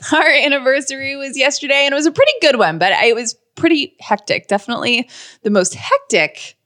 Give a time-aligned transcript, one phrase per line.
[0.12, 3.94] Our anniversary was yesterday and it was a pretty good one, but it was pretty
[4.00, 4.48] hectic.
[4.48, 5.08] Definitely
[5.42, 6.56] the most hectic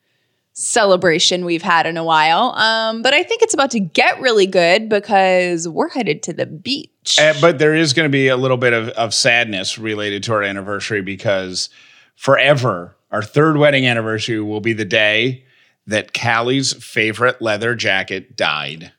[0.52, 2.52] celebration we've had in a while.
[2.54, 6.46] Um, but I think it's about to get really good because we're headed to the
[6.46, 7.18] beach.
[7.20, 10.32] Uh, but there is going to be a little bit of, of sadness related to
[10.32, 11.70] our anniversary because
[12.14, 15.44] forever, our third wedding anniversary will be the day
[15.86, 18.92] that Callie's favorite leather jacket died.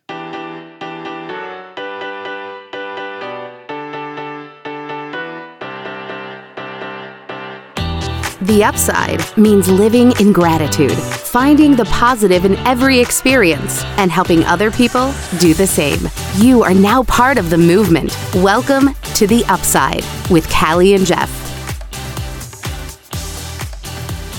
[8.42, 14.72] The upside means living in gratitude, finding the positive in every experience, and helping other
[14.72, 16.10] people do the same.
[16.36, 18.18] You are now part of the movement.
[18.36, 21.32] Welcome to The Upside with Callie and Jeff.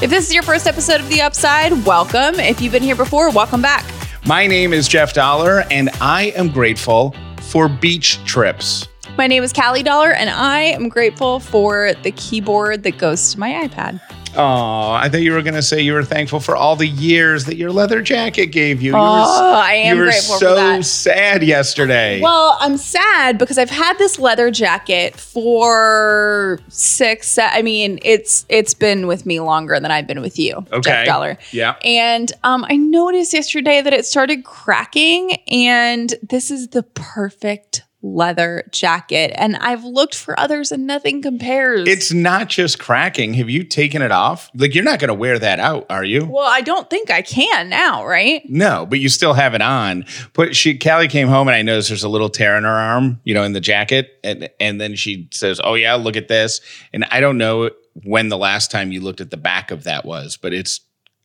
[0.02, 2.38] If this is your first episode of The Upside, welcome.
[2.38, 3.90] If you've been here before, welcome back.
[4.26, 8.88] My name is Jeff Dauler, and I am grateful for beach trips.
[9.16, 13.40] My name is Callie Dauler, and I am grateful for the keyboard that goes to
[13.40, 13.98] my iPad.
[14.36, 17.46] Oh, I thought you were going to say you were thankful for all the years
[17.46, 18.90] that your leather jacket gave you.
[18.90, 20.84] you oh, I am you were grateful so for that.
[20.84, 22.20] sad yesterday.
[22.20, 27.38] Well, I'm sad because I've had this leather jacket for six.
[27.38, 30.82] I mean, it's it's been with me longer than I've been with you, Okay.
[30.82, 31.38] Jeff Dauler.
[31.52, 31.76] Yeah.
[31.82, 37.82] And um, I noticed yesterday that it started cracking, and this is the perfect
[38.14, 39.32] leather jacket.
[39.36, 41.88] And I've looked for others, and nothing compares.
[41.88, 43.34] it's not just cracking.
[43.34, 44.50] Have you taken it off?
[44.54, 46.24] Like, you're not going to wear that out, are you?
[46.24, 48.42] well, I don't think I can now, right?
[48.48, 50.04] No, but you still have it on.
[50.32, 53.20] But she, Callie came home and I noticed there's a little tear in her arm,
[53.24, 56.60] you know, in the jacket, and and then she says, "Oh yeah, look at this."
[56.92, 57.70] And I don't know
[58.04, 60.80] when the last time you looked at the back of that was, but it's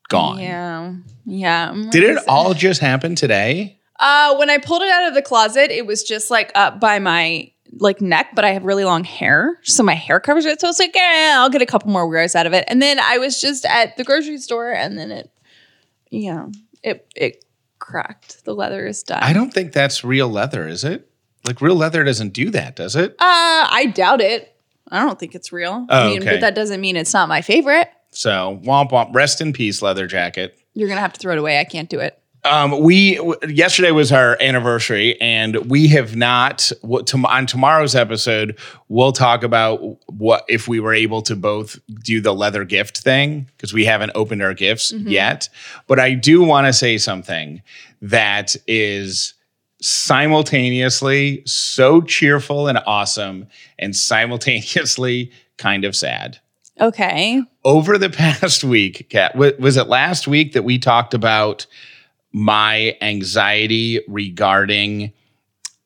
[0.09, 0.39] gone.
[0.39, 0.93] Yeah,
[1.25, 1.87] yeah.
[1.91, 3.80] Did it all just happen today?
[4.01, 6.99] Uh, when I pulled it out of the closet, it was just like up by
[6.99, 10.59] my like neck, but I have really long hair, so my hair covers it.
[10.59, 12.65] So it's like, eh, I'll get a couple more wears out of it.
[12.67, 15.31] And then I was just at the grocery store, and then it,
[16.09, 16.47] yeah,
[16.83, 17.45] it it
[17.79, 18.43] cracked.
[18.43, 19.23] The leather is done.
[19.23, 21.07] I don't think that's real leather, is it?
[21.45, 23.11] Like real leather doesn't do that, does it?
[23.13, 24.53] Uh, I doubt it.
[24.89, 25.85] I don't think it's real.
[25.89, 26.31] I Oh, mean, okay.
[26.31, 27.89] but that doesn't mean it's not my favorite.
[28.11, 29.15] So womp womp.
[29.15, 30.59] Rest in peace, leather jacket.
[30.73, 31.59] You're gonna have to throw it away.
[31.59, 32.20] I can't do it.
[32.43, 36.71] Um, we w- yesterday was our anniversary, and we have not.
[36.81, 38.57] What tom- on tomorrow's episode,
[38.89, 39.77] we'll talk about
[40.11, 44.11] what if we were able to both do the leather gift thing because we haven't
[44.15, 45.49] opened our gifts yet.
[45.87, 47.61] But I do want to say something
[48.01, 49.35] that is
[49.81, 53.47] simultaneously so cheerful and awesome,
[53.77, 56.39] and simultaneously kind of sad
[56.79, 57.43] Okay.
[57.63, 61.65] over the past week, Kat, wa- was it last week that we talked about
[62.31, 65.11] my anxiety regarding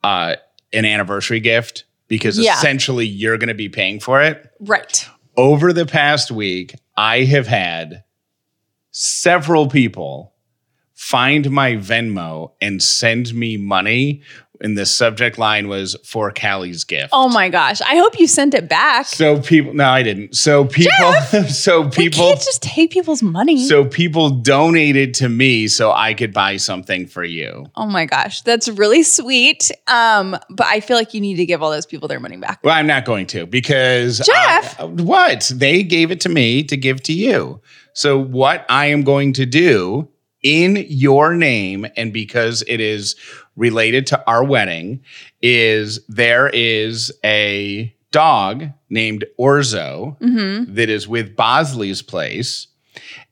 [0.04, 0.36] uh,
[0.74, 1.86] an anniversary gift?
[2.08, 2.56] Because Yeah.
[2.58, 4.52] essentially you're going to be paying for it.
[4.60, 5.08] Right.
[5.36, 8.04] Over the past week, I have had
[8.92, 10.34] several people
[10.96, 14.22] find my Venmo and send me money.
[14.62, 17.10] And the subject line was for Callie's gift.
[17.12, 17.82] Oh my gosh.
[17.82, 19.06] I hope you sent it back.
[19.06, 20.34] So people, no, I didn't.
[20.34, 21.12] So people,
[21.50, 23.68] so we people, can't just take people's money.
[23.68, 27.66] so people donated to me so I could buy something for you.
[27.76, 29.72] Oh my gosh, that's really sweet.
[29.88, 32.62] Um, but I feel like you need to give all those people their money back.
[32.64, 34.80] Well, I'm not going to because Jeff!
[34.80, 37.60] I- what they gave it to me to give to you.
[37.92, 40.08] So what I am going to do
[40.46, 43.16] in your name and because it is
[43.56, 45.04] related to our wedding
[45.42, 50.16] is there is a dog named Orzo
[50.76, 52.68] that is with Bosley's place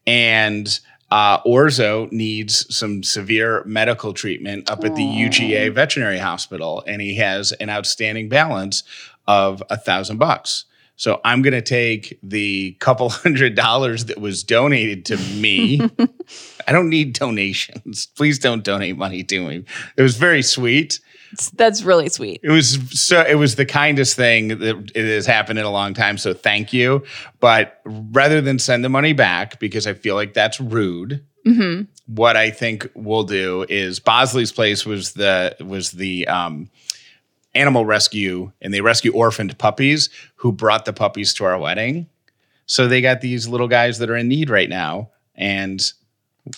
[0.08, 0.80] and
[1.12, 7.16] uh, Orzo needs some severe medical treatment up at the UGA Veterinary Hospital, and he
[7.18, 8.82] has an outstanding balance
[9.28, 10.66] of a thousand bucks.
[10.96, 15.82] So I'm going to take the couple hundred dollars that was donated to me.
[16.68, 18.06] I don't need donations.
[18.16, 19.66] Please don't donate money to me.
[19.98, 21.00] It was very sweet.
[21.56, 22.42] That's really sweet.
[22.44, 25.94] It was so it was the kindest thing that it has happened in a long
[25.94, 26.18] time.
[26.18, 27.04] So thank you.
[27.40, 31.26] But rather than send the money back, because I feel like that's rude,
[32.08, 36.70] what I think we'll do is Bosley's place was the was the um,
[37.56, 42.08] animal rescue, and they rescue orphaned puppies who brought the puppies to our wedding.
[42.66, 45.82] So they got these little guys that are in need right now, and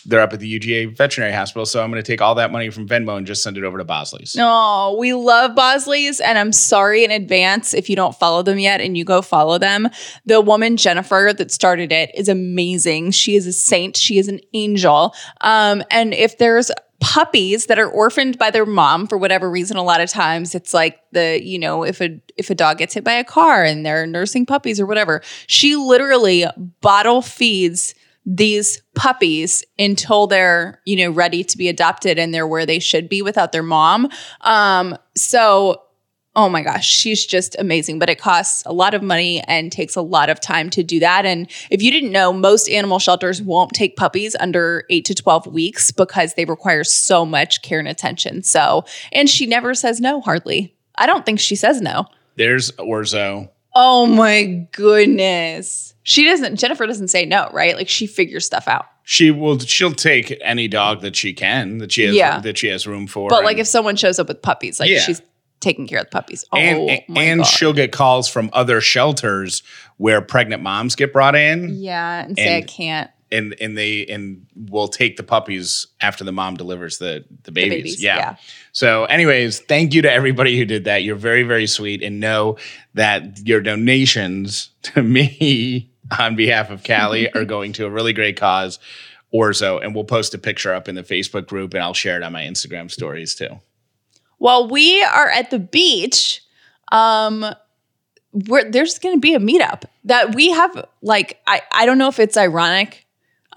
[0.06, 1.66] they're up at the UGA Veterinary Hospital.
[1.66, 3.78] So I'm going to take all that money from Venmo and just send it over
[3.78, 4.36] to Bosley's.
[4.36, 8.82] No, we love Bosley's, and I'm sorry in advance if you don't follow them yet
[8.82, 9.90] and you go follow them.
[10.26, 13.12] The woman, Jennifer, that started it is amazing.
[13.12, 15.14] She is a saint, she is an angel.
[15.42, 19.84] Um, and if there's puppies that are orphaned by their mom for whatever reason a
[19.84, 23.04] lot of times it's like the you know if a if a dog gets hit
[23.04, 26.46] by a car and they're nursing puppies or whatever she literally
[26.80, 27.94] bottle feeds
[28.26, 33.08] these puppies until they're you know ready to be adopted and they're where they should
[33.08, 34.10] be without their mom
[34.42, 35.82] um so
[36.36, 38.00] oh my gosh, she's just amazing.
[38.00, 41.00] But it costs a lot of money and takes a lot of time to do
[41.00, 41.26] that.
[41.26, 45.48] And if you didn't know, most animal shelters won't take puppies under eight to 12
[45.48, 48.44] weeks because they require so much care and attention.
[48.44, 50.76] So, and she never says no, hardly.
[50.98, 52.06] I don't think she says no.
[52.36, 53.50] There's Orzo.
[53.74, 55.95] Oh my goodness.
[56.08, 57.76] She doesn't, Jennifer doesn't say no, right?
[57.76, 58.86] Like she figures stuff out.
[59.04, 59.60] She will.
[59.60, 62.40] She'll take any dog that she can that she has Yeah.
[62.40, 63.28] that she has room for.
[63.30, 65.00] But like and- if someone shows up with puppies, like Yeah.
[65.00, 65.22] she's
[65.62, 66.46] taking care of the puppies.
[66.52, 67.48] Oh and my and God.
[67.48, 69.64] she'll get calls from other shelters
[69.98, 73.12] where pregnant moms get brought in yeah, and say I and- can't.
[73.32, 77.78] and and they and will take the puppies after the mom delivers the the babies.
[77.78, 78.36] babies, yeah.
[78.74, 81.02] So anyways, thank you to everybody who did that.
[81.04, 82.58] You're very very sweet and know
[82.94, 88.38] that your donations to me on behalf of Callie are going to a really great
[88.38, 88.80] cause.
[89.34, 92.24] Orzo, and we'll post a picture up in the Facebook group and I'll share it
[92.24, 93.60] on my Instagram stories too.
[94.38, 96.42] While we are at the beach,
[96.92, 97.46] um,
[98.32, 100.86] we're, there's going to be a meetup that we have.
[101.02, 103.08] Like, I, I don't know if it's ironic.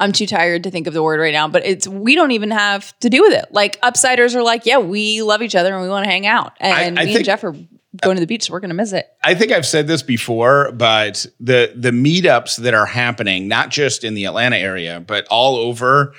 [0.00, 2.52] I'm too tired to think of the word right now, but it's we don't even
[2.52, 3.46] have to do with it.
[3.50, 6.52] Like, upsiders are like, yeah, we love each other and we want to hang out,
[6.60, 7.56] and I me think- and Jeff are
[8.02, 9.08] going to the beach, so we're going to miss it.
[9.24, 14.04] I think I've said this before, but the the meetups that are happening, not just
[14.04, 16.14] in the Atlanta area, but all over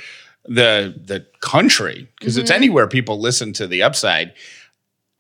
[0.46, 2.58] the the country, because it's mm-hmm.
[2.58, 4.34] anywhere people listen to the upside,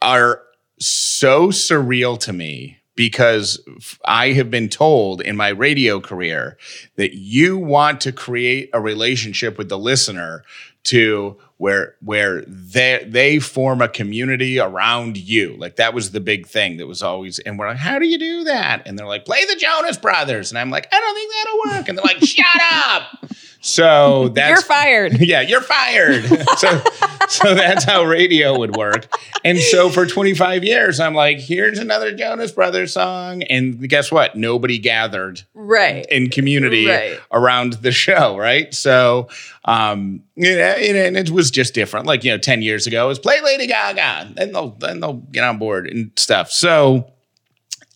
[0.02, 0.42] are
[0.80, 3.64] so surreal to me because
[4.04, 6.58] I have been told in my radio career
[6.98, 10.44] that you want to create a relationship with the listener
[10.86, 15.58] to where where they they form a community around you.
[15.58, 18.18] Like that was the big thing that was always and we're like, how do you
[18.18, 18.84] do that?
[18.86, 20.52] And they're like, play the Jonas Brothers.
[20.52, 21.90] And I'm like, I don't think that'll work.
[21.90, 23.26] And they're like, shut up.
[23.62, 25.18] So that's You're fired.
[25.22, 26.26] yeah, you're fired.
[26.58, 26.82] so,
[27.28, 29.08] so that's how radio would work.
[29.44, 33.44] And so for 25 years, I'm like, here's another Jonas Brothers song.
[33.44, 34.36] And guess what?
[34.36, 36.06] Nobody gathered right.
[36.08, 37.20] in community Right.
[37.32, 38.74] around the show, right?
[38.74, 39.30] So,
[39.66, 42.06] um, you know, and and it was just different.
[42.06, 45.14] Like, you know, 10 years ago, it was play Lady Gaga, and they'll, then they'll
[45.14, 46.52] get on board and stuff.
[46.52, 47.12] So,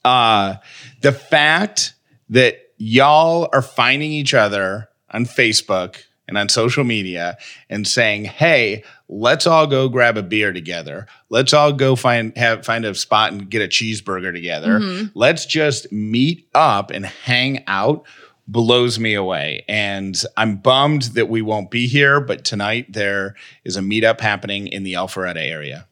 [0.05, 0.55] uh,
[1.01, 1.93] the fact
[2.29, 7.37] that y'all are finding each other on Facebook and on social media
[7.69, 11.07] and saying, "Hey, let's all go grab a beer together.
[11.29, 14.79] Let's all go find have find a spot and get a cheeseburger together.
[14.79, 15.07] Mm-hmm.
[15.17, 18.05] Let's just meet up and hang out."
[18.45, 23.77] blows me away and i'm bummed that we won't be here but tonight there is
[23.77, 25.87] a meetup happening in the alpharetta area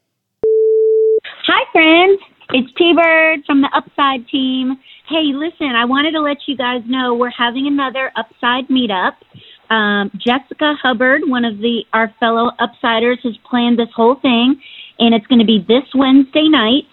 [1.48, 2.22] Hi, friends.
[2.52, 4.78] It's T Bird from the Upside team.
[5.12, 9.20] Hey, listen, I wanted to let you guys know we're having another Upside meetup.
[9.70, 14.56] Um, Jessica Hubbard, one of the our fellow Upsiders, has planned this whole thing,
[15.00, 16.88] and it's going to be this Wednesday night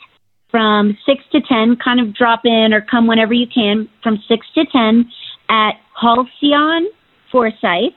[0.50, 1.76] from six to ten.
[1.76, 5.08] Kind of drop in or come whenever you can from six to ten
[5.48, 6.88] at Halcyon
[7.30, 7.94] Forsyth.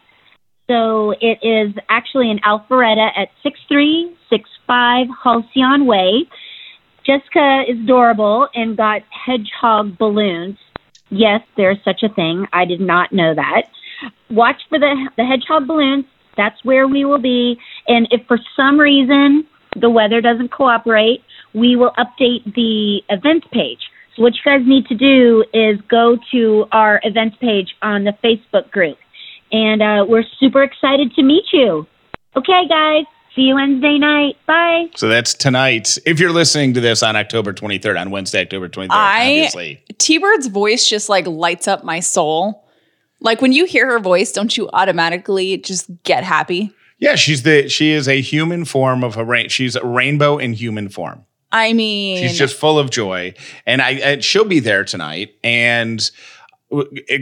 [0.70, 6.30] So it is actually in Alpharetta at 6365 Halcyon Way.
[7.06, 10.58] Jessica is adorable and got hedgehog balloons.
[11.10, 12.46] Yes, there's such a thing.
[12.54, 13.64] I did not know that.
[14.30, 16.06] Watch for the the hedgehog balloons.
[16.38, 17.58] That's where we will be.
[17.88, 19.46] And if for some reason
[19.80, 21.22] the weather doesn't cooperate,
[21.54, 23.80] we will update the events page.
[24.16, 28.14] So what you guys need to do is go to our events page on the
[28.24, 28.98] Facebook group.
[29.52, 31.86] And uh, we're super excited to meet you.
[32.36, 33.06] Okay, guys.
[33.36, 34.38] See you Wednesday night.
[34.46, 34.88] Bye.
[34.96, 38.88] so that's tonight if you're listening to this on october 23rd on wednesday october 23rd
[38.92, 42.66] I- obviously T Bird's voice just like lights up my soul.
[43.22, 46.74] Like when you hear her voice, don't you automatically just get happy?
[47.00, 50.54] yeah she's the she is a human form of a rain she's a rainbow in
[50.54, 51.24] human form
[51.54, 53.34] I mean, She's just full of joy,
[53.66, 55.36] and I and she'll be there tonight.
[55.44, 56.12] And w-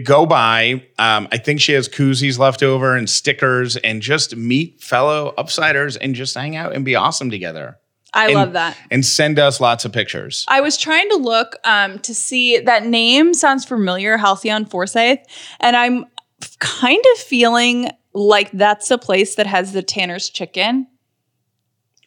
[0.04, 0.84] go by.
[0.98, 5.98] Um, I think she has koozies left over and stickers, and just meet fellow upsiders
[6.00, 7.78] and just hang out and be awesome together.
[8.14, 8.78] I and- love that.
[8.90, 10.46] And send us lots of pictures.
[10.48, 15.20] I was trying to look um, to see that name sounds familiar, Halcyon Forsyth,
[15.60, 16.06] and I'm
[16.60, 20.88] kind of feeling like that's a place that has the Tanner's Chicken.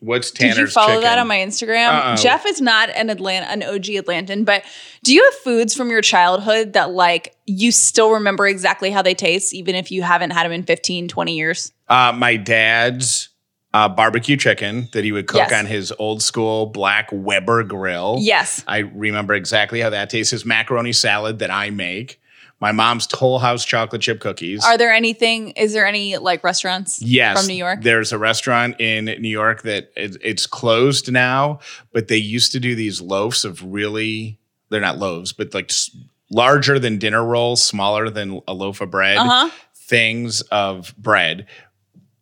[0.03, 1.03] What's Tanner's Did you follow chicken?
[1.03, 1.89] that on my Instagram?
[1.89, 2.17] Uh-oh.
[2.17, 4.65] Jeff is not an Atlanta, an OG Atlantan, but
[5.05, 9.15] do you have foods from your childhood that like you still remember exactly how they
[9.15, 11.73] taste, even if you haven't had them in 15, 20 years?
[11.89, 13.29] Uh, my dad's
[13.75, 15.53] uh, barbecue chicken that he would cook Yes.
[15.53, 18.19] on his old school black Weber grill.
[18.21, 18.65] Yes.
[18.67, 20.31] I remember exactly how that tastes.
[20.33, 22.21] His macaroni salad that I make.
[22.62, 24.64] My mom's Toll House chocolate chip cookies.
[24.64, 25.50] Are there anything?
[25.50, 27.02] Is there any like restaurants?
[27.02, 27.83] Yes, from New York.
[27.83, 31.59] There's a restaurant in New York that it, it's closed now,
[31.92, 34.38] but they used to do these loaves of really.
[34.69, 35.73] They're not loaves, but like
[36.31, 39.16] larger than dinner rolls, smaller than a loaf of bread.
[39.16, 39.50] Uh huh.
[39.75, 41.49] Things of bread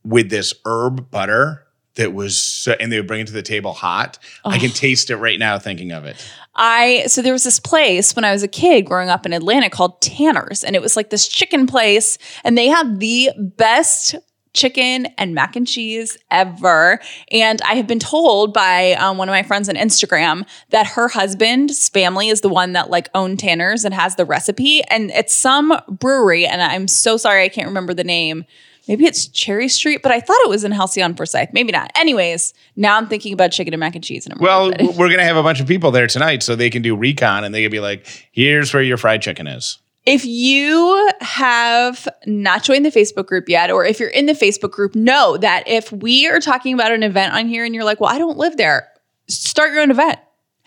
[0.04, 1.66] with this herb butter
[2.00, 4.18] that was, so, and they would bring it to the table hot.
[4.44, 6.16] I can taste it right now thinking of it.
[6.56, 9.70] I so there was this place when I was a kid growing up in Atlanta
[9.70, 14.16] called Tanner's, and it was like this chicken place, and they had the best
[14.52, 17.00] chicken and mac and cheese ever.
[17.30, 21.06] And I have been told by um, one of my friends on Instagram that her
[21.08, 25.34] husband's family is the one that like owned Tanner's and has the recipe, and it's
[25.34, 28.44] some brewery, and I'm so sorry I can't remember the name.
[28.90, 31.50] Maybe it's Cherry Street, but I thought it was in Halcyon Forsyth.
[31.52, 31.92] Maybe not.
[31.94, 34.96] Anyways, now I'm thinking about chicken and mac and cheese, and I'm Well, excited.
[34.96, 37.54] we're gonna have a bunch of people there tonight, so they can do recon, and
[37.54, 42.84] they can be like, "Here's where your fried chicken is." If you have not joined
[42.84, 46.26] the Facebook group yet, or if you're in the Facebook group, know that if we
[46.26, 48.88] are talking about an event on here and you're like, well, I don't live there,
[49.28, 50.18] start your own event.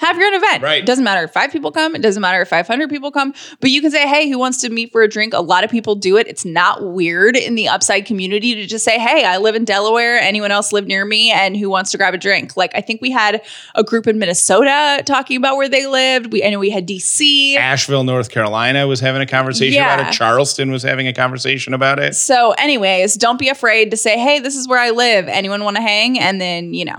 [0.03, 0.63] Have your own event.
[0.63, 0.83] Right.
[0.83, 1.95] It doesn't matter if five people come.
[1.95, 3.33] It doesn't matter if 500 people come.
[3.61, 5.33] But you can say, hey, who wants to meet for a drink?
[5.33, 6.27] A lot of people do it.
[6.27, 10.19] It's not weird in the upside community to just say, hey, I live in Delaware.
[10.19, 11.31] Anyone else live near me?
[11.31, 12.57] And who wants to grab a drink?
[12.57, 13.41] Like, I think we had
[13.75, 16.33] a group in Minnesota talking about where they lived.
[16.33, 17.55] We, I know we had DC.
[17.55, 20.11] Asheville, North Carolina was having a conversation about it.
[20.11, 22.15] Charleston was having a conversation about it.
[22.15, 25.29] So, anyways, don't be afraid to say, hey, this is where I live.
[25.29, 26.19] Anyone want to hang?
[26.19, 26.97] And then, you know,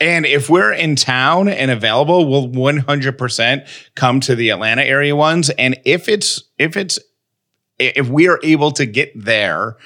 [0.00, 5.50] And if we're in town and available, we'll 100% come to the Atlanta area ones.
[5.50, 6.98] And if it's, if it's,
[7.78, 9.76] if we are able to get there,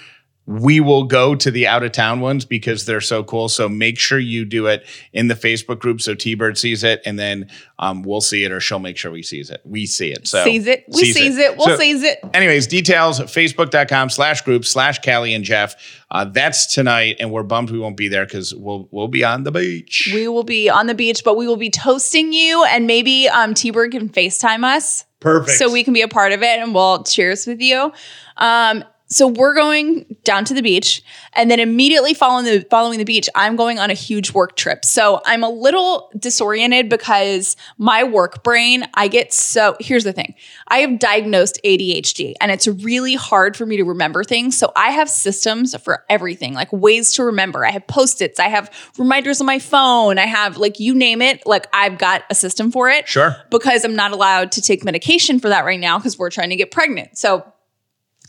[0.45, 3.49] we will go to the out of town ones because they're so cool.
[3.49, 7.01] So make sure you do it in the Facebook group so T Bird sees it
[7.07, 9.61] and then um, we'll see it or she'll make sure we sees it.
[9.65, 10.27] We see it.
[10.27, 10.85] So seize it.
[10.89, 11.57] We sees seize it.
[11.57, 12.19] We'll So- seize it.
[12.35, 15.77] Anyways, details facebook.com slash group slash Callie and Jeff.
[16.11, 19.45] Uh, that's tonight, and we're bummed we won't be there because we'll we'll be on
[19.45, 20.11] the beach.
[20.13, 23.55] We will be on the beach, but we will be toasting you, and maybe um,
[23.55, 25.57] T Bird can FaceTime us Perfect.
[25.57, 27.93] so we can be a part of it, and we'll cheers with you.
[28.37, 31.03] Um, so we're going down to the beach,
[31.35, 34.85] and then immediately following the following the beach, I'm going on a huge work trip.
[34.85, 39.77] So I'm a little disoriented because my work brain, I get so.
[39.81, 40.35] Here's the thing:
[40.69, 44.57] I have diagnosed ADHD, and it's really hard for me to remember things.
[44.59, 47.65] So I have systems for everything, like ways to remember.
[47.67, 51.21] I have post its, I have reminders on my phone, I have like you name
[51.23, 51.47] it.
[51.47, 53.37] Like I've got a system for it Sure.
[53.51, 56.57] because I'm not allowed to take medication for that right now because we're trying to
[56.57, 57.19] get pregnant.
[57.19, 57.45] So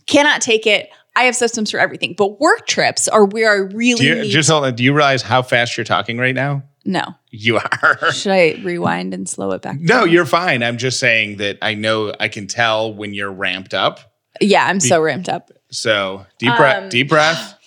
[0.07, 0.89] cannot take it.
[1.15, 4.50] I have systems for everything, but work trips are where I really Do you just
[4.50, 6.63] hold on, do you realize how fast you're talking right now?
[6.86, 8.12] no, You are.
[8.12, 9.79] should I rewind and slow it back?
[9.79, 10.63] No, you're fine.
[10.63, 14.00] I'm just saying that I know I can tell when you're ramped up.
[14.41, 15.50] Yeah, I'm so ramped up.
[15.72, 17.57] So deep breath, Um, deep breath.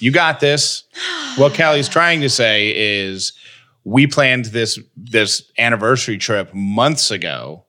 [0.00, 0.84] You got this.
[1.36, 3.32] What Callie's trying to say is
[3.84, 7.64] we planned this this anniversary trip months ago.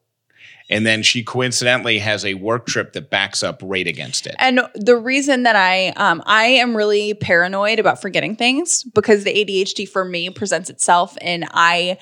[0.70, 4.36] And then she coincidentally has a work trip that backs up right against it.
[4.38, 9.34] And the reason that I um I am really paranoid about forgetting things because the
[9.34, 11.98] ADHD for me presents itself and I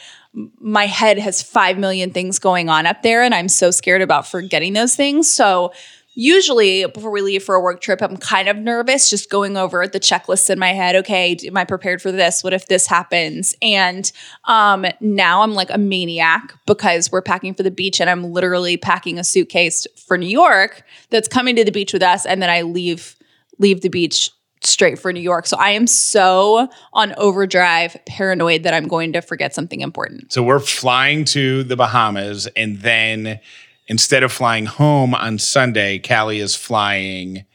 [0.59, 4.27] my head has 5 million things going on up there and I'm so scared about
[4.27, 5.29] forgetting those things.
[5.29, 5.73] So
[6.17, 9.87] usually before we leave for a work trip I'm kind of nervous just going over
[9.87, 10.95] the checklist in my head.
[10.95, 12.43] Okay, am I prepared for this?
[12.43, 13.55] What if this happens?
[13.61, 14.11] And
[14.45, 18.77] um now I'm like a maniac because we're packing for the beach and I'm literally
[18.77, 20.81] packing a suitcase for New York
[21.11, 23.15] that's coming to the beach with us and then I leave
[23.59, 24.31] leave the beach
[24.63, 25.45] straight for New York.
[25.45, 30.33] So I am so on overdrive paranoid that I'm going to forget something important.
[30.33, 33.39] So we're flying to the Bahamas, and then
[33.87, 37.45] instead of flying home on Sunday, Callie is flying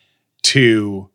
[0.43, 1.09] to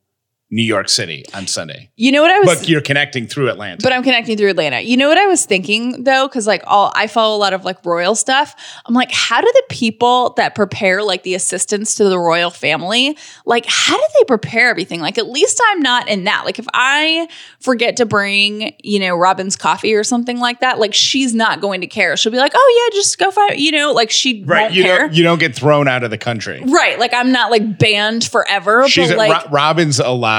[0.49, 1.91] New York City on Sunday.
[1.97, 3.79] You know what I was But you're connecting through Atlanta.
[3.83, 4.79] But I'm connecting through Atlanta.
[4.79, 7.65] You know what I was thinking though, because like all I follow a lot of
[7.65, 8.55] like royal stuff.
[8.85, 13.17] I'm like, how do the people that prepare like the assistants to the royal family,
[13.45, 15.01] like how do they prepare everything?
[15.01, 16.45] Like at least I'm not in that.
[16.45, 17.27] Like if I
[17.59, 21.81] forget to bring, you know, Robin's coffee or something like that, like she's not going
[21.81, 22.15] to care.
[22.15, 24.61] She'll be like, oh yeah, just go find, you know, like she right.
[24.61, 24.99] won't You care.
[24.99, 26.63] don't, you don't get thrown out of the country.
[26.65, 26.97] right.
[26.97, 28.87] Like I'm not like banned forever.
[28.87, 30.36] She's but a, like Ro- Robin's allowed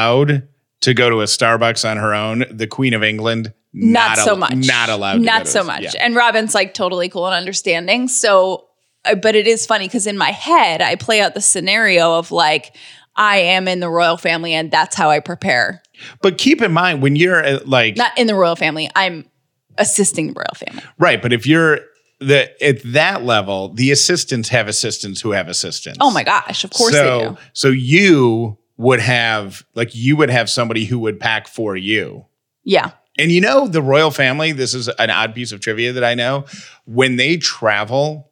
[0.81, 2.45] to go to a Starbucks on her own.
[2.51, 5.21] The Queen of England, not, so al- much Not allowed.
[5.21, 5.91] not so much yeah.
[6.01, 8.67] and robin's like totally cool and understanding so
[9.05, 12.33] uh, but it is funny because in my head i play out the scenario of
[12.33, 12.75] like
[13.19, 15.83] I am in the royal family and that's how I prepare.
[16.23, 18.89] But keep in mind when you're uh, like Not in the royal family.
[18.95, 19.29] I'm
[19.77, 20.85] assisting the royal family.
[20.99, 21.81] right, but if you're
[22.21, 25.99] the at that level, the assistants have assistants who have assistants.
[26.01, 27.37] Oh my gosh, of course so, they do.
[27.55, 32.25] So you would have like you would have somebody who would pack for you.
[32.65, 32.93] Yeah.
[33.19, 36.15] And you know the royal family, this is an odd piece of trivia that I
[36.15, 36.47] know.
[36.87, 38.31] When they travel,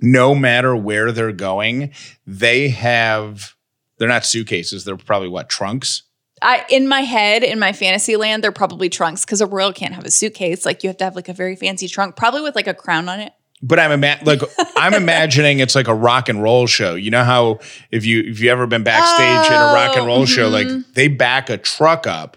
[0.00, 1.92] no matter where they're going,
[2.26, 3.54] they have
[3.98, 6.04] they're not suitcases, they're probably what, trunks?
[6.40, 9.94] I in my head, in my fantasy land, they're probably trunks because a royal can't
[9.94, 10.64] have a suitcase.
[10.64, 13.08] Like you have to have like a very fancy trunk, probably with like a crown
[13.08, 13.32] on it.
[13.62, 14.40] But I'm ima- like
[14.76, 16.94] I'm imagining it's like a rock and roll show.
[16.94, 17.58] You know how
[17.90, 20.92] if you if you ever been backstage in a rock and roll show, like Mm-hmm.
[20.94, 22.36] they back a truck up,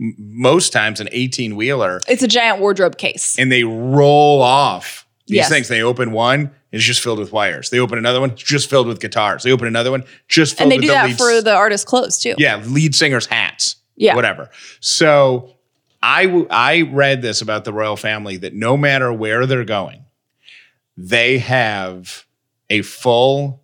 [0.00, 3.36] m- most times an 18 wheeler, It's a giant wardrobe case.
[3.38, 5.48] and they roll off these Yes.
[5.48, 5.66] things.
[5.68, 7.70] They open one, it's just filled with wires.
[7.70, 9.42] They open another one, it's just filled with guitars.
[9.42, 11.52] They open another one, just filled and they with do the that lead for the
[11.54, 12.34] artist clothes too.
[12.38, 13.74] yeah lead singers' hats.
[13.96, 14.14] Yeah.
[14.14, 14.50] whatever.
[14.78, 15.56] So
[16.02, 20.04] I w- I read this about the royal family that no matter where they're going,
[21.02, 22.26] they have
[22.68, 23.62] a full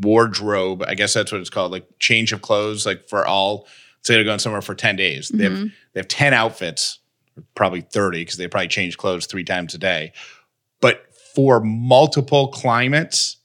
[0.00, 0.82] wardrobe.
[0.86, 3.66] I guess that's what it's called, like change of clothes, like for all.
[4.02, 5.28] Say they're going somewhere for ten days.
[5.28, 5.56] They Mm-hmm.
[5.62, 6.98] have they have ten outfits,
[7.54, 10.12] probably thirty because they probably change clothes three times a day.
[10.80, 13.36] But for multiple climates,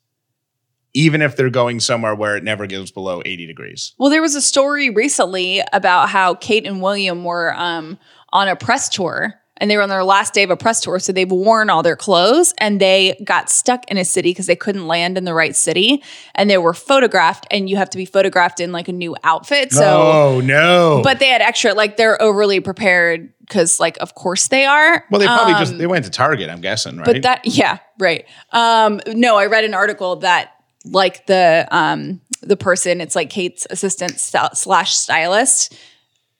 [0.93, 3.93] even if they're going somewhere where it never goes below eighty degrees.
[3.97, 7.97] Well, there was a story recently about how Kate and William were um,
[8.31, 10.99] on a press tour and they were on their last day of a press tour.
[10.99, 14.55] So they've worn all their clothes and they got stuck in a city because they
[14.55, 16.03] couldn't land in the right city.
[16.35, 19.71] And they were photographed, and you have to be photographed in like a new outfit.
[19.71, 21.01] So, oh no!
[21.03, 25.03] but they had extra, like they're overly prepared because, like, of course they are.
[25.09, 27.05] Well, they probably Um, just they went to Target, I'm guessing, right?
[27.05, 28.25] But that, yeah, right.
[28.51, 30.51] Um, no, I read an article that
[30.85, 35.75] like the um the person, it's like Kate's assistant st- slash stylist,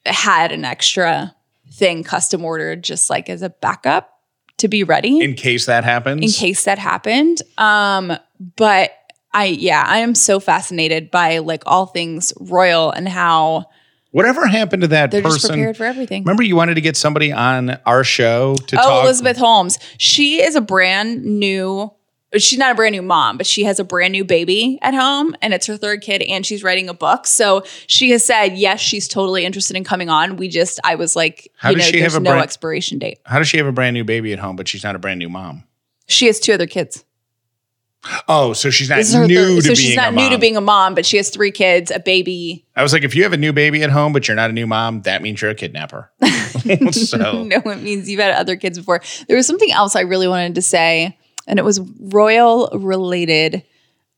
[0.05, 1.35] had an extra
[1.79, 4.11] thing custom ordered just like as a backup
[4.57, 6.21] to be ready in case that happens.
[6.23, 7.41] in case that happened.
[7.57, 8.13] Um,
[8.57, 8.91] but
[9.33, 13.65] I yeah, I am so fascinated by like all things royal and how
[14.11, 15.49] Whatever happened to that they're just person?
[15.51, 16.23] prepared for everything.
[16.23, 19.03] Remember, you wanted to get somebody on our show to Oh, talk.
[19.05, 19.77] Elizabeth Holmes.
[19.99, 21.91] She is a brand new.
[22.37, 25.35] She's not a brand new mom, but she has a brand new baby at home,
[25.41, 27.25] and it's her third kid, and she's writing a book.
[27.25, 30.37] So she has said yes, she's totally interested in coming on.
[30.37, 32.43] We just, I was like, How you does know, she there's have a no brand-
[32.43, 33.19] expiration date.
[33.25, 35.17] How does she have a brand new baby at home, but she's not a brand
[35.17, 35.63] new mom?
[36.07, 37.03] She has two other kids.
[38.29, 40.15] Oh, so she's not This is her new third, to so being she's not a
[40.15, 42.65] new to being a mom, but she has three kids, a baby.
[42.75, 44.53] I was like, if you have a new baby at home, but you're not a
[44.53, 46.09] new mom, that means you're a kidnapper.
[46.91, 49.01] so no, it means you've had other kids before.
[49.27, 51.17] There was something else I really wanted to say,
[51.49, 53.63] and it was royal related.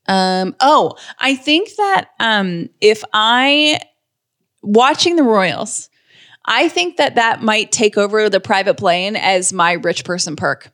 [0.08, 3.80] Um, oh, I think that um, if I
[4.62, 5.90] watching the Royals,
[6.46, 10.72] I think that that might take over the private plane as my rich person perk.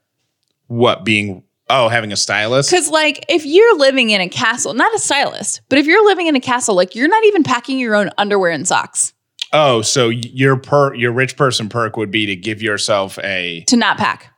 [0.68, 1.44] what being?
[1.70, 2.72] Oh, having a stylist.
[2.72, 6.28] Because, like, if you're living in a castle, not a stylist, but if you're living
[6.28, 9.14] in a castle, like, you're not even packing your own underwear and socks
[9.54, 13.64] Oh, so your per your rich person perk would be to give yourself a.
[13.68, 14.34] to not pack.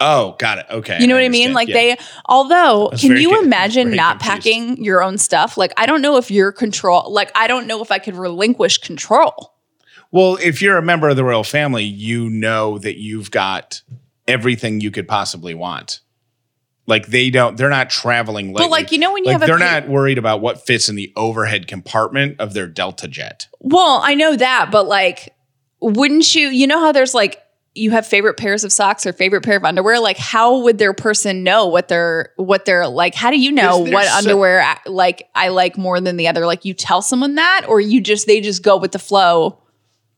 [0.00, 0.66] Oh, got it.
[0.70, 1.52] Okay, You know what I mean?
[1.52, 1.74] Like Yeah.
[1.74, 4.44] they, although, can you imagine not confused.
[4.44, 5.56] packing your own stuff?
[5.56, 8.78] Like, I don't know if you're control, like, I don't know if I could relinquish
[8.78, 9.54] control.
[10.12, 13.82] Well, if you're a member of the royal family, you know that you've got
[14.28, 16.00] everything you could possibly want.
[16.86, 18.52] Like they don't, they're not traveling.
[18.52, 20.88] But, like, you know, when you like have a they're not worried about what fits
[20.88, 23.48] in the overhead compartment of their Delta jet.
[23.60, 25.34] Well, I know that, but like,
[25.80, 27.42] wouldn't you, you know how there's like,
[27.78, 29.98] you have favorite pairs of socks or favorite pair of underwear?
[30.00, 33.14] Like, how would their person know what they're, what they're like?
[33.14, 36.44] How do you know what so- underwear, I- like, I like more than the other?
[36.46, 39.58] Like, you tell someone that, or you just, they just go with the flow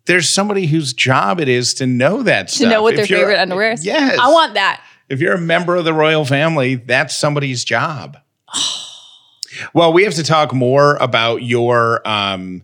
[0.06, 2.70] There's somebody whose job it is to know that to stuff.
[2.70, 3.84] know what If their favorite underwear is?
[3.84, 4.82] Yes, I want that.
[5.08, 8.16] If you're a member of the royal family, that's somebody's job.
[9.74, 12.62] well, we have to talk more about your um,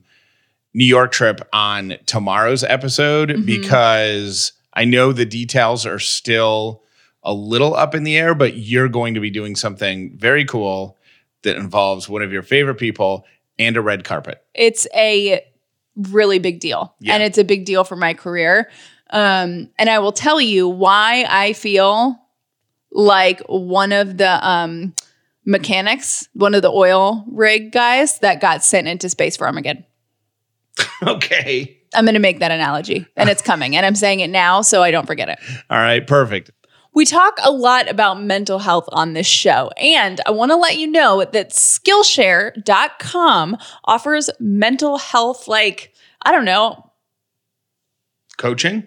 [0.75, 3.43] New York trip on tomorrow's episode Mm-hmm.
[3.47, 6.83] because I know the details are still
[7.25, 10.97] a little up in the air, but you're going to be doing something very cool
[11.43, 13.25] that involves one of your favorite people
[13.59, 14.45] and a red carpet.
[14.55, 15.43] it's a
[15.97, 17.15] really big deal Yeah.
[17.15, 18.69] and it's a big deal for my career
[19.11, 22.21] um, and i will tell you why i feel
[22.93, 24.95] like one of the um,
[25.47, 29.87] mechanics one of the oil rig guys that got sent into space for armageddon
[31.03, 31.76] okay.
[31.95, 34.83] I'm going to make that analogy and it's coming and i'm saying it now so
[34.83, 35.39] i don't forget it
[35.71, 36.05] All right.
[36.07, 36.51] Perfect.
[36.95, 40.79] We talk a lot about mental health on this show, and I want to let
[40.79, 46.91] you know that Skillshare.com offers mental health, like, I don't know,
[48.39, 48.85] Coaching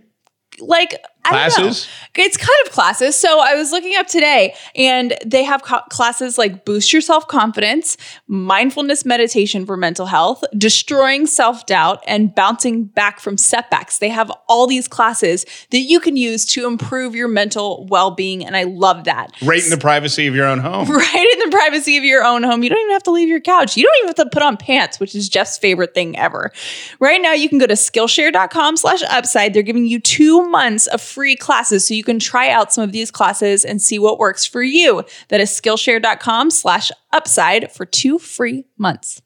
[0.59, 0.99] like I don't know.
[1.29, 1.87] Classes.
[2.15, 3.15] It's kind of classes.
[3.15, 7.27] So I was looking up today and they have co- classes like boost your self
[7.27, 13.99] confidence, mindfulness meditation for mental health, destroying self doubt, and bouncing back from setbacks.
[13.99, 18.45] They have all these classes that you can use to improve your mental well being.
[18.45, 19.31] And I love that.
[19.41, 20.87] Right in the privacy of your own home.
[20.99, 22.61] Right in the privacy of your own home.
[22.63, 23.77] You don't even have to leave your couch.
[23.77, 26.51] You don't even have to put on pants, which is Jeff's favorite thing ever.
[26.99, 29.53] Right now, you can go to Skillshare.com slash upside.
[29.53, 32.91] They're giving you two months of free classes so you can try out some of
[32.91, 35.03] these classes and see what works for you.
[35.29, 39.21] That is Skillshare.com slash upside for two free months.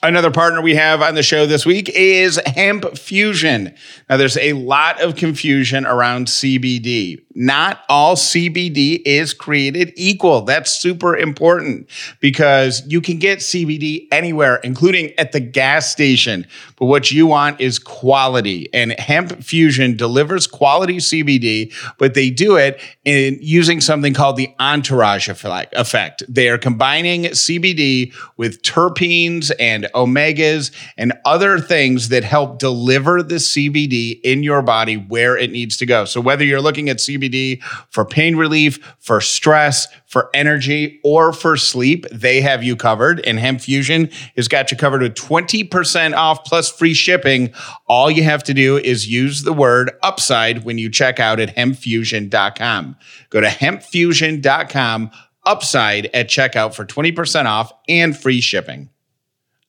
[0.00, 3.76] Another partner we have on the show this week is Hempfusion.
[4.08, 7.18] Now, there's a lot of confusion around CBD.
[7.34, 10.42] Not all CBD is created equal.
[10.42, 16.46] That's super important because you can get CBD anywhere, including at the gas station.
[16.78, 18.68] But what you want is quality.
[18.72, 25.28] And Hempfusion delivers quality CBD, but they do it in using something called the entourage
[25.28, 26.24] effect-.
[26.28, 33.36] They are combining CBD with terpenes and omegas and other things that help deliver the
[33.36, 36.04] CBD in your body where it needs to go.
[36.04, 41.56] So whether you're looking at CBD for pain relief, for stress, for energy, or for
[41.56, 43.20] sleep, they have you covered.
[43.26, 47.52] And Hempfusion has got you covered with 20% off plus free shipping.
[47.86, 51.54] All you have to do is use the word upside when you check out at
[51.54, 52.96] hempfusion.com.
[53.30, 55.10] Go to hempfusion.com
[55.44, 58.90] upside at checkout for 20% off and free shipping.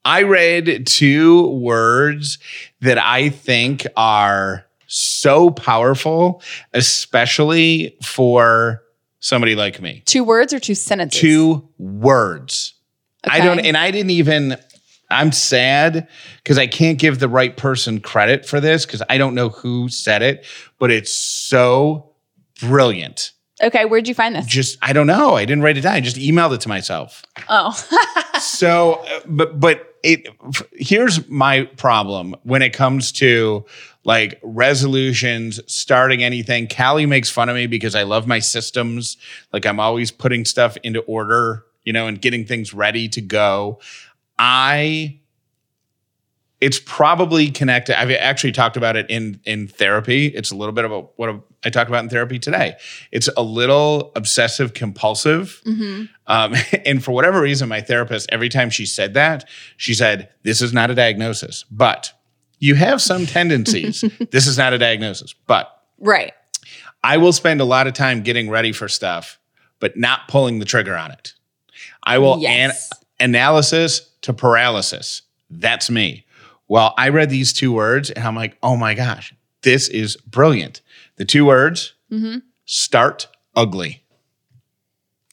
[0.05, 2.39] I read two words
[2.81, 6.41] that I think are so powerful,
[6.73, 8.83] especially for
[9.19, 10.01] somebody like me.
[10.05, 11.19] Two words or two sentences?
[11.19, 12.73] Two words.
[13.25, 14.57] I don't, and I didn't even,
[15.11, 16.07] I'm sad
[16.43, 19.89] because I can't give the right person credit for this because I don't know who
[19.89, 20.45] said it,
[20.77, 22.11] but it's so
[22.59, 23.31] brilliant.
[23.61, 24.45] Okay, where'd you find this?
[24.45, 25.35] Just, I don't know.
[25.35, 25.93] I didn't write it down.
[25.93, 27.23] I just emailed it to myself.
[27.49, 27.71] Oh,
[28.39, 30.27] so but but it
[30.73, 33.65] here's my problem when it comes to
[34.05, 39.17] like resolutions starting anything callie makes fun of me because i love my systems
[39.51, 43.79] like i'm always putting stuff into order you know and getting things ready to go
[44.39, 45.15] i
[46.61, 50.85] it's probably connected i've actually talked about it in in therapy it's a little bit
[50.85, 51.29] about what
[51.63, 52.73] i talked about in therapy today
[53.11, 55.61] it's a little obsessive compulsive
[56.27, 56.53] um,
[56.85, 59.45] and for whatever reason, my therapist, every time she said that,
[59.77, 62.13] she said, This is not a diagnosis, but
[62.59, 64.03] you have some tendencies.
[64.31, 66.33] this is not a diagnosis, but right.
[67.03, 69.39] I will spend a lot of time getting ready for stuff,
[69.79, 71.33] but not pulling the trigger on it.
[72.03, 72.89] I will Yes.
[73.19, 75.21] an- analysis to paralysis.
[75.49, 76.25] That's me.
[76.67, 80.81] Well, I read these two words and I'm like, oh my gosh, this is brilliant.
[81.17, 81.93] The two words
[82.65, 84.03] start ugly.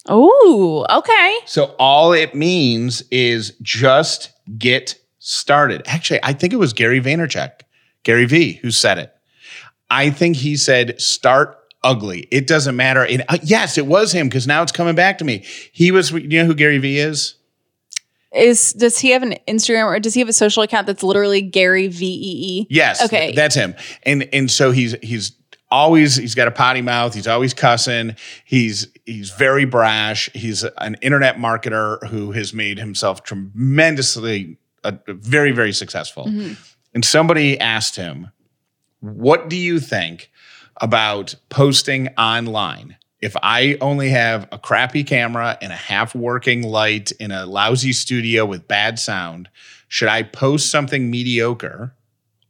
[0.09, 1.39] Oh, okay.
[1.47, 5.83] So all it means is just get started.
[5.87, 7.51] Actually, I think it was Gary Vaynerchuk,
[8.05, 9.13] Gary V, who said it.
[9.91, 12.27] I think he said start ugly.
[12.31, 13.05] It doesn't matter.
[13.05, 15.45] And uh, yes, it was him because now it's coming back to me.
[15.73, 16.11] He was.
[16.11, 17.36] You know who Gary V is?
[18.35, 21.41] Is does he have an Instagram or does he have a social account that's literally
[21.41, 22.67] Gary V E E?
[22.71, 23.03] Yes.
[23.05, 23.33] Okay.
[23.33, 23.75] That's him.
[24.03, 25.33] And and so he's he's
[25.71, 27.15] always he's got a potty mouth.
[27.15, 28.17] He's always cussing.
[28.45, 30.29] He's he's very brash.
[30.35, 36.29] He's an internet marketer who has made himself tremendously uh, very very successful.
[36.95, 38.31] And somebody asked him,
[39.01, 40.31] "What do you think
[40.81, 47.13] about posting online?" If I only have a crappy camera and a half working light
[47.13, 49.49] in a lousy studio with bad sound,
[49.89, 51.95] should I post something mediocre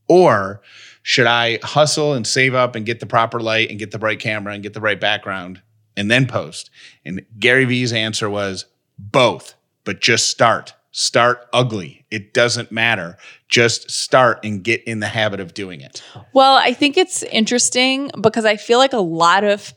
[0.08, 0.60] or
[1.02, 4.18] should I hustle and save up and get the proper light and get the right
[4.18, 5.62] camera and get the right background
[5.96, 6.70] and then post?
[7.04, 8.66] And Gary Vee's answer was
[8.98, 10.74] both, but just start.
[10.90, 12.06] Start ugly.
[12.10, 13.18] It doesn't matter.
[13.48, 16.02] Just start and get in the habit of doing it.
[16.32, 19.74] Well, I think it's interesting because I feel like a lot of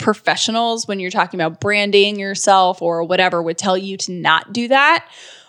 [0.00, 4.68] professionals, when you're talking about branding yourself or whatever, would tell you to not do
[4.68, 5.06] that.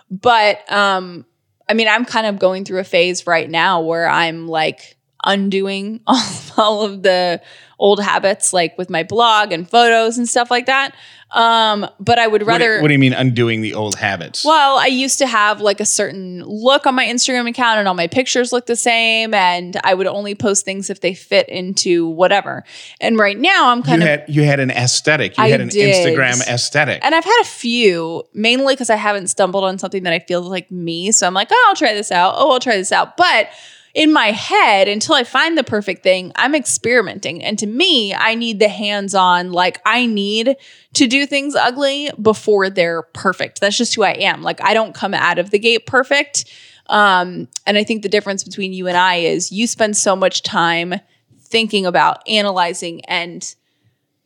[0.10, 1.26] But um,
[1.68, 6.02] I mean, I'm kind of going through a phase right now where I'm like, undoing
[6.08, 6.24] all,
[6.58, 7.42] all of the
[7.80, 10.94] old habits, like with my blog and photos and stuff like that.
[11.32, 12.82] Um, but I would What do- rather.
[12.82, 14.44] what do you mean undoing the old habits?
[14.44, 17.94] Well, I used to have like a certain look on my Instagram account and all
[17.94, 22.06] my pictures look the same and I would only post things if they fit into
[22.10, 22.66] whatever.
[23.00, 25.38] And right now I'm you kind of had you had an aesthetic.
[25.38, 25.96] You I had an did.
[26.06, 27.00] Instagram aesthetic.
[27.04, 30.42] and I've had a few, mainly because I haven't stumbled on something that I feel
[30.42, 31.14] like me.
[31.14, 32.34] So I'm like, oh, I'll try this out.
[32.38, 33.16] Oh, I'll try this out.
[33.16, 33.48] But
[33.94, 37.44] in my head, until I find the perfect thing, I'm experimenting.
[37.44, 40.56] And to me, I need the hands on, like, I need
[40.94, 43.60] to do things ugly before they're perfect.
[43.60, 44.42] That's just who I am.
[44.42, 46.50] Like, I don't come out of the gate perfect.
[46.88, 50.44] Um, and I think the difference between you and I is you spend so much
[50.44, 50.96] time
[51.40, 53.56] thinking about analyzing and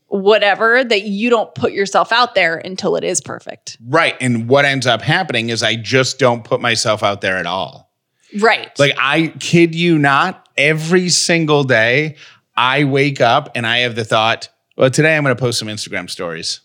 [0.07, 3.77] whatever that you don't put yourself out there until it is perfect.
[3.87, 4.15] right.
[4.21, 7.84] And what ends up happening is I just don't put myself out there at all.
[8.39, 8.77] Right.
[8.77, 12.15] Like I kid you not, every single day
[12.55, 15.67] I wake up and I have the thought, well, today I'm going to post some
[15.67, 16.61] Instagram stories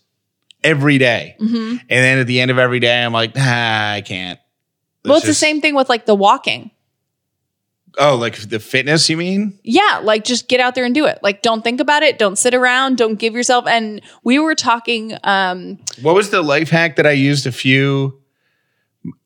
[0.63, 1.35] every day.
[1.39, 1.71] Mm-hmm.
[1.71, 4.39] And then at the end of every day, I'm like, ah, I can't.
[5.05, 6.71] well, it's the same thing with like the walking.
[7.97, 9.59] Oh, like the fitness, you mean?
[9.63, 11.19] Yeah, like just get out there and do it.
[11.21, 15.17] Like don't think about it, don't sit around, don't give yourself and we were talking
[15.25, 18.20] um What was the life hack that I used a few?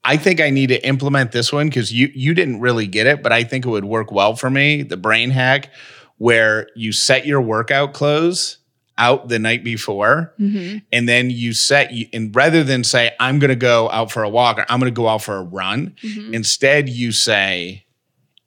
[0.04, 3.22] I think I need to implement this one because you you didn't really get it,
[3.22, 4.84] but I think it would work well for me.
[4.84, 5.70] The brain hack
[6.18, 8.60] where you set your workout clothes
[8.98, 10.78] out the night before mm-hmm.
[10.94, 14.30] and then you set and rather than say I'm going to go out for a
[14.30, 16.34] walk or I'm going to go out for a run, mm-hmm.
[16.34, 17.86] instead you say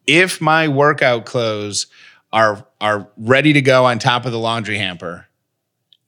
[0.07, 1.87] if my workout clothes
[2.33, 5.27] are are ready to go on top of the laundry hamper,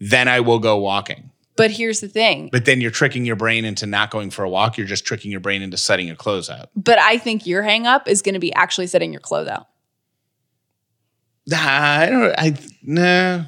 [0.01, 1.30] then I will go walking.
[1.61, 2.49] But here's the thing.
[2.51, 4.79] But then you're tricking your brain into not going for a walk.
[4.79, 6.71] You're just tricking your brain into setting your clothes out.
[6.75, 9.67] But I think your hang up is going to be actually setting your clothes out.
[11.53, 12.35] I don't.
[12.39, 13.45] I no,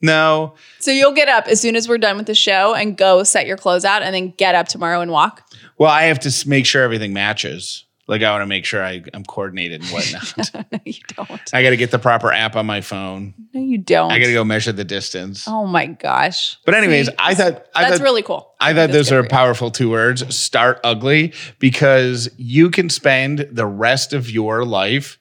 [0.00, 0.54] no.
[0.78, 3.46] So you'll get up as soon as we're done with the show and go set
[3.46, 5.42] your clothes out and then get up tomorrow and walk.
[5.78, 7.85] Well, I have to make sure everything matches.
[8.08, 10.54] Like I want to make sure I, I'm coordinated and whatnot.
[10.72, 11.54] no, you don't.
[11.54, 13.34] I got to get the proper app on my phone.
[13.52, 14.12] No, you don't.
[14.12, 15.48] I got to go measure the distance.
[15.48, 16.56] Oh my gosh.
[16.64, 18.54] But anyways, See, I thought I that's thought, really cool.
[18.60, 20.34] I thought that's those are powerful two words.
[20.36, 25.18] Start ugly because you can spend the rest of your life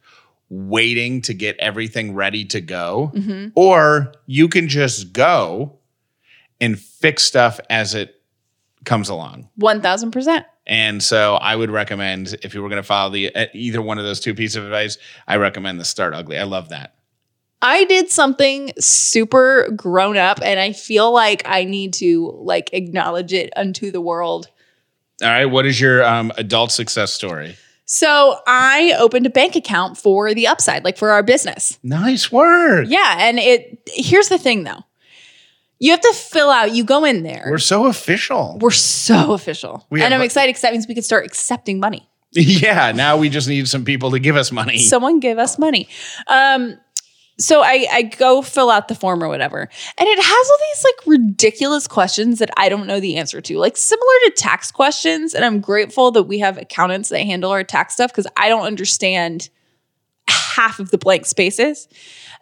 [0.49, 3.47] waiting to get everything ready to go, Mm-hmm.
[3.55, 5.79] or you can just go
[6.61, 8.21] and fix stuff as it
[8.85, 9.49] comes along.
[9.59, 10.45] 1000%.
[10.67, 13.97] And so I would recommend if you were going to follow the uh, either one
[13.97, 14.97] of those two pieces of advice,
[15.27, 16.37] I recommend the start ugly.
[16.39, 16.95] I love that.
[17.61, 23.33] I did something super grown up and I feel like I need to like acknowledge
[23.33, 24.49] it unto the world.
[25.21, 27.55] All right, what is your um, adult success story?
[27.85, 31.79] So I opened a bank account for the upside, like for our business.
[31.83, 32.87] Nice work.
[32.89, 33.17] Yeah.
[33.19, 34.83] And it here's the thing though.
[35.79, 37.47] You have to fill out, you go in there.
[37.49, 38.57] We're so official.
[38.61, 39.85] We're so official.
[39.89, 42.09] We and I'm excited because that means we can start accepting money.
[42.37, 44.79] Yeah, now we just need some people to give us money.
[44.79, 45.87] Someone give us money.
[46.27, 46.77] Um,
[47.37, 49.61] so I, I go fill out the form or whatever.
[49.61, 53.57] And it has all these like ridiculous questions that I don't know the answer to,
[53.57, 55.33] like similar to tax questions.
[55.33, 58.65] And I'm grateful that we have accountants that handle our tax stuff because I don't
[58.65, 59.49] understand
[60.27, 61.87] half of the blank spaces.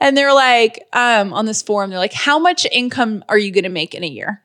[0.03, 3.63] And they're like, um, on this form, they're like, how much income are you going
[3.63, 4.43] to make in a year?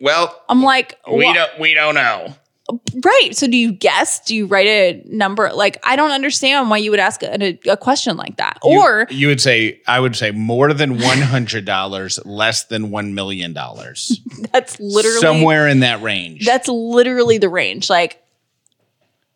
[0.00, 2.34] well, I'm like, we "Wha- don't we don't know.
[3.04, 3.30] Right.
[3.32, 4.20] So do you guess?
[4.24, 5.50] Do you write a number?
[5.52, 8.58] Like, I don't understand why you would ask a, a question like that.
[8.64, 12.90] You- Or you would say I would say more than one hundred dollars, less than
[12.90, 14.20] one million dollars.
[14.52, 16.44] that's literally somewhere in that range.
[16.46, 17.90] That's literally the range.
[17.90, 18.21] Like,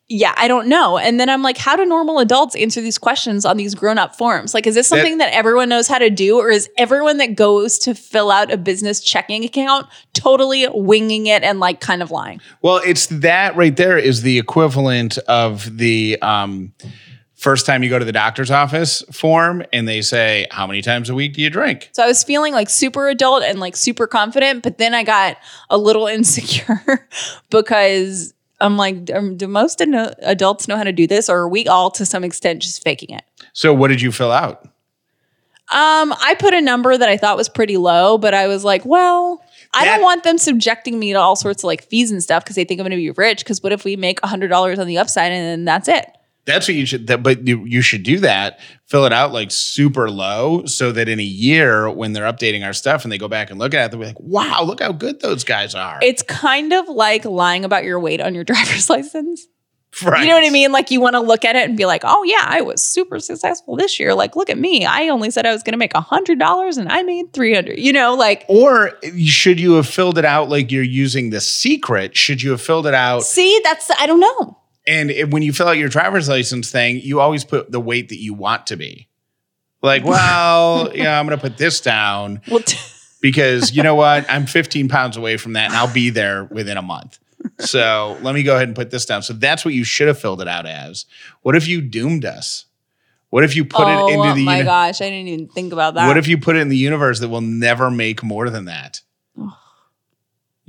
[0.09, 0.97] yeah, I don't know.
[0.97, 4.15] And then I'm like, how do normal adults answer these questions on these grown up
[4.15, 4.53] forms?
[4.53, 6.37] Like, is this something that, everyone knows how to do?
[6.37, 11.43] Or is everyone that goes to fill out a business checking account totally winging it
[11.43, 12.39] and like kind of lying?
[12.61, 16.71] well, it's that right there is the equivalent of the um,
[17.35, 21.09] first time you go to the doctor's office form, and they say how many times
[21.09, 21.89] a week do you drink?
[21.91, 25.37] So I was feeling like super adult and like super confident, but then I got
[25.69, 27.07] a little insecure
[27.49, 31.49] because I'm like, um, do most ad- adults know how to do this, or are
[31.49, 33.23] we all to some extent just faking it?
[33.53, 34.63] So what did you fill out?
[35.69, 38.85] Um, I put a number that I thought was pretty low, but I was like,
[38.85, 39.43] well,
[39.73, 42.43] I That- don't want them subjecting me to all sorts of like fees and stuff
[42.45, 43.39] because they think I'm going to be rich.
[43.39, 46.09] Because what if we make a hundred dollars on the upside and then that's it?
[46.47, 47.07] That's what you should.
[47.07, 48.59] That, but you, you should do that.
[48.85, 52.71] Fill it out like super low, so that in a year when they're updating our
[52.71, 54.93] stuff and they go back and look at it, they'll be like, "Wow, look how
[54.93, 58.89] good those guys are." It's kind of like lying about your weight on your driver's
[58.89, 59.45] license.
[60.03, 60.21] Right.
[60.21, 60.71] You know what I mean?
[60.71, 63.19] Like you want to look at it and be like, oh yeah, I was super
[63.19, 64.13] successful this year.
[64.13, 64.85] Like, look at me.
[64.85, 67.79] I only said I was gonna make a hundred dollars and I made three hundred.
[67.79, 68.91] You know, like Or
[69.25, 72.15] should you have filled it out like you're using the secret?
[72.15, 73.23] Should you have filled it out?
[73.23, 74.57] see, that's I don't know.
[74.87, 78.09] And it- when you fill out your driver's license thing, you always put the weight
[78.09, 79.07] that you want to be.
[79.81, 82.77] Like, well, yeah, I'm going to put this down Well, t-
[83.21, 84.25] because you know what?
[84.29, 87.19] I'm 15 pounds away from that and I'll be there within a month.
[87.59, 89.21] So let me go ahead and put this down.
[89.21, 91.05] So that's what you should have filled it out as.
[91.43, 92.65] What if you doomed us?
[93.29, 95.47] What if you put oh it into the Oh my uni- gosh, I didn't even
[95.49, 96.07] think about that.
[96.07, 99.01] What if you put it in the universe that will never make more than that?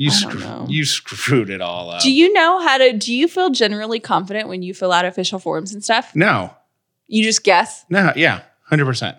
[0.01, 2.01] You, I don't screw- you screwed it all up.
[2.03, 2.93] do you know how to?
[2.95, 6.15] Do you feel generally confident when you fill out official forms and stuff?
[6.15, 6.55] no,
[7.09, 7.85] You just guess.
[7.91, 9.19] no, yeah, 100%.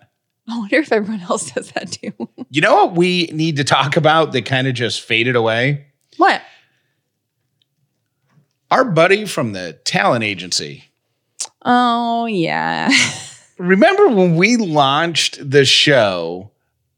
[0.51, 2.13] I wonder if everyone else does that too.
[2.51, 5.85] You know what we need to talk about that kind of just faded away?
[6.17, 6.41] what?
[8.71, 10.85] Our buddy from the talent agency.
[11.63, 12.89] Oh yeah.
[13.59, 16.51] Remember when we launched the show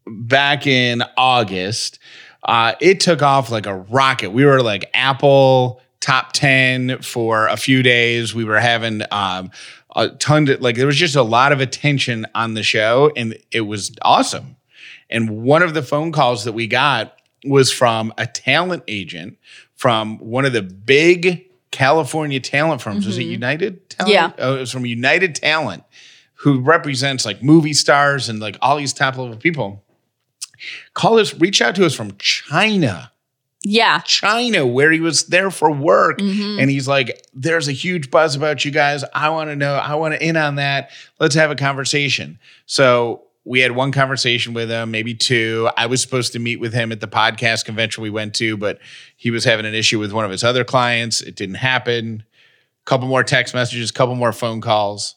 [0.06, 2.00] back in August?
[2.44, 4.32] Uh, it took off like a rocket.
[4.32, 8.34] We were like Apple top 10 for a few days.
[8.34, 9.52] We were having um,
[9.96, 13.38] a ton of like, there was just a lot of attention on the show, and
[13.52, 14.56] it was awesome.
[15.10, 19.38] And one of the phone calls that we got was from a talent agent
[19.76, 23.06] from one of the big California talent firms.
[23.08, 24.14] Was it United Talent?
[24.14, 24.32] Yeah.
[24.38, 25.84] Oh, it was from United Talent,
[26.36, 29.84] who represents like movie stars and like all these top level people.
[30.94, 33.12] Call us, reach out to us from China.
[33.64, 34.00] yeah.
[34.02, 36.18] China, where he was there for work.
[36.20, 36.60] Mm-hmm.
[36.60, 39.04] And he's like, There's a huge buzz about you guys.
[39.14, 40.90] I want to know, I want to in on that.
[41.20, 42.40] Let's have a conversation.
[42.66, 45.70] So we had one conversation with him, maybe two.
[45.76, 48.78] I was supposed to meet with him at the podcast convention we went to, but
[49.18, 51.22] he was having an issue with one of his other clients.
[51.22, 52.24] It didn't happen.
[52.24, 55.16] A Couple more text messages, couple more phone calls.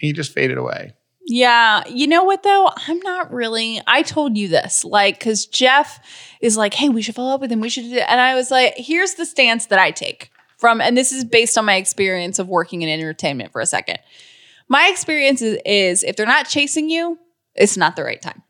[0.00, 0.94] And He just faded away.
[1.26, 1.82] Yeah.
[1.88, 2.70] You know what though?
[2.86, 3.80] I'm not really.
[3.86, 6.00] I told you this, like, because Jeff
[6.40, 7.60] is like, hey, we should follow up with him.
[7.60, 8.04] We should do it.
[8.08, 11.58] And I was like, here's the stance that I take from, and this is based
[11.58, 13.98] on my experience of working in entertainment for a second.
[14.68, 17.18] My experience is, is if they're not chasing you,
[17.54, 18.42] it's not the right time.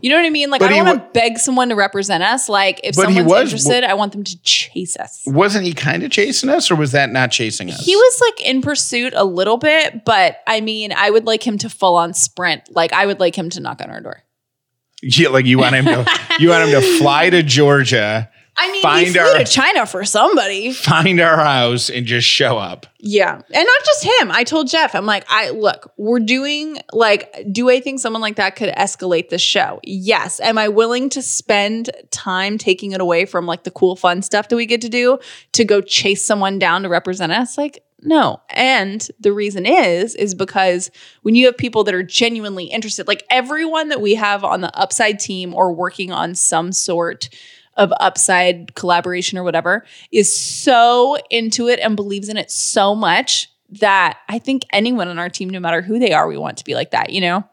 [0.00, 0.50] You know what I mean?
[0.50, 2.48] Like, But I don't want to wa- beg someone to represent us.
[2.48, 5.22] Like, if someone's was- interested, I want them to chase us.
[5.26, 7.84] Wasn't he kind of chasing us, or was that not chasing us?
[7.84, 11.56] He was like in pursuit a little bit, but I mean, I would like him
[11.58, 12.62] to full on sprint.
[12.74, 14.22] Like, I would like him to knock on our door.
[15.02, 16.06] Yeah, like you want him to
[16.40, 19.84] you want him to fly to Georgia, I mean, Find he flew our- to China
[19.86, 20.72] for somebody.
[20.72, 22.86] find our house, and just show up.
[22.98, 23.34] Yeah.
[23.34, 24.30] And not just him.
[24.32, 28.36] I told Jeff, I'm like, I look, we're doing like, do I think someone like
[28.36, 29.78] that could escalate the show?
[29.84, 30.40] Yes.
[30.40, 34.48] Am I willing to spend time taking it away from like the cool, fun stuff
[34.48, 35.18] that we get to do
[35.52, 37.56] to go chase someone down to represent us?
[37.58, 38.40] Like, no.
[38.50, 40.90] And the reason is, is because
[41.22, 44.76] when you have people that are genuinely interested, like everyone that we have on the
[44.78, 47.28] upside team or working on some sort
[47.76, 53.50] of upside collaboration or whatever is so into it and believes in it so much
[53.68, 56.64] that I think anyone on our team, no matter who they are, we want to
[56.64, 57.44] be like that, you know?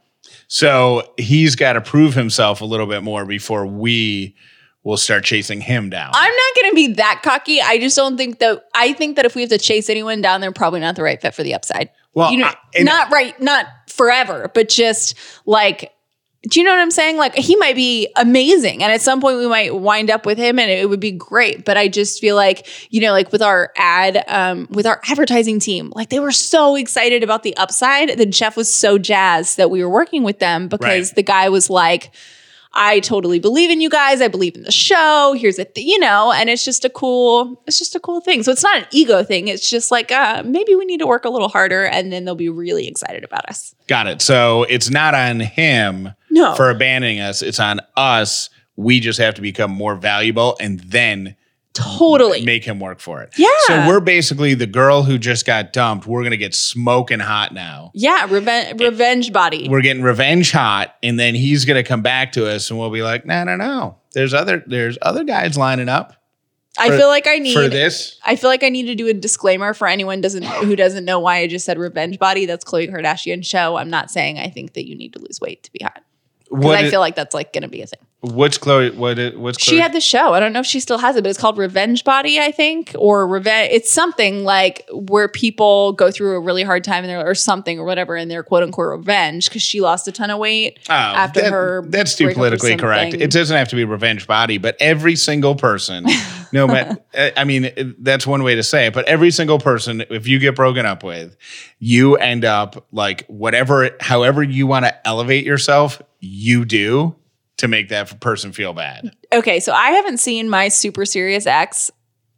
[0.48, 4.36] So he's got to prove himself a little bit more before we
[4.84, 6.12] will start chasing him down.
[6.14, 7.62] I'm not going to be that cocky.
[7.62, 10.42] I just don't think that, I think that if we have to chase anyone down,
[10.42, 11.90] they're probably not the right fit for the upside.
[12.14, 15.92] Well, you know, I- not right, not forever, but just like,
[16.50, 17.16] do you know what I'm saying?
[17.16, 18.84] Like he might be amazing.
[18.84, 21.64] And at some point we might wind up with him and it would be great.
[21.64, 25.60] But I just feel like, you know, like with our ad, um, with our advertising
[25.60, 29.72] team, like they were so excited about the upside The Jeff was so jazzed that
[29.72, 31.16] we were working with them because Right.
[31.16, 32.12] the guy was like,
[32.76, 34.20] I totally believe in you guys.
[34.20, 35.36] I believe in the show.
[35.38, 38.42] Here's a, th- you know, and it's just a cool, it's just a cool thing.
[38.42, 39.48] So it's not an ego thing.
[39.48, 42.34] It's just like, uh, maybe we need to work a little harder and then they'll
[42.36, 43.76] be really excited about us.
[43.88, 44.22] got it.
[44.24, 46.56] So it's not on him No.
[46.56, 47.42] for abandoning us.
[47.42, 48.50] It's on us.
[48.76, 51.36] We just have to become more valuable and then
[51.74, 52.44] Totally.
[52.44, 53.34] make him work for it.
[53.38, 53.48] Yeah.
[53.68, 56.06] So we're basically the girl who just got dumped.
[56.08, 57.92] We're gonna get smoking hot now.
[57.94, 58.28] yeah.
[58.30, 59.68] Revenge, revenge body.
[59.70, 63.04] We're getting revenge hot, and then he's gonna come back to us, and we'll be
[63.04, 63.98] like, no, no, no.
[64.14, 66.16] There's other there's other guys lining up
[66.78, 68.20] I feel like I need for this.
[68.26, 71.20] I feel like I need to do a disclaimer for anyone doesn't who doesn't know
[71.20, 72.46] why I just said revenge body.
[72.46, 73.76] That's Khloe Kardashian show.
[73.76, 76.04] I'm not saying I think that you need to lose weight to be hot.
[76.62, 78.00] What I is- feel like that's like gonna be a thing.
[78.26, 78.96] What's Khloe?
[78.96, 79.20] What?
[79.20, 79.70] i- What's Khloe?
[79.70, 80.34] She had the show.
[80.34, 82.96] I don't know if she still has it, but it's called Revenge Body, I think,
[82.98, 83.70] or Revenge.
[83.74, 87.78] It's something like where people go through a really hard time and they're, or something
[87.80, 90.94] or whatever, and they're quote unquote revenge because she lost a ton of weight Oh,
[90.94, 91.84] after that- her.
[91.90, 93.14] That's too politically correct.
[93.14, 96.06] It doesn't have to be revenge body, but every single person,
[96.54, 99.60] no matter, eh, I mean, eh, that's one way to say it, but every single
[99.60, 101.36] person, if you get broken up with,
[101.80, 107.16] you end up like whatever, however you want to elevate yourself, you do
[107.64, 109.16] to make that person feel bad.
[109.32, 111.90] Okay, so I haven't seen my super serious ex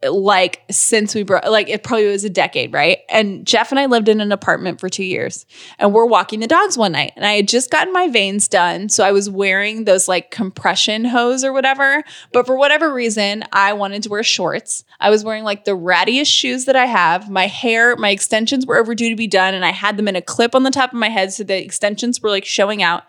[0.04, 3.00] like since we broke like it probably was a decade, right?
[3.10, 5.48] And Jeff and I lived in an apartment for 2 years.
[5.80, 8.88] And we're walking the dogs one night and I had just gotten my veins done,
[8.90, 13.74] so I was wearing those like compression hose or whatever, but for whatever reason, I
[13.74, 14.84] wanted to wear shorts.
[15.00, 17.32] I was wearing like the rattiest shoes that I have.
[17.32, 20.22] My hair, my extensions were overdue to be done and I had them in a
[20.22, 23.06] clip on the top of my head so the extensions were like showing out.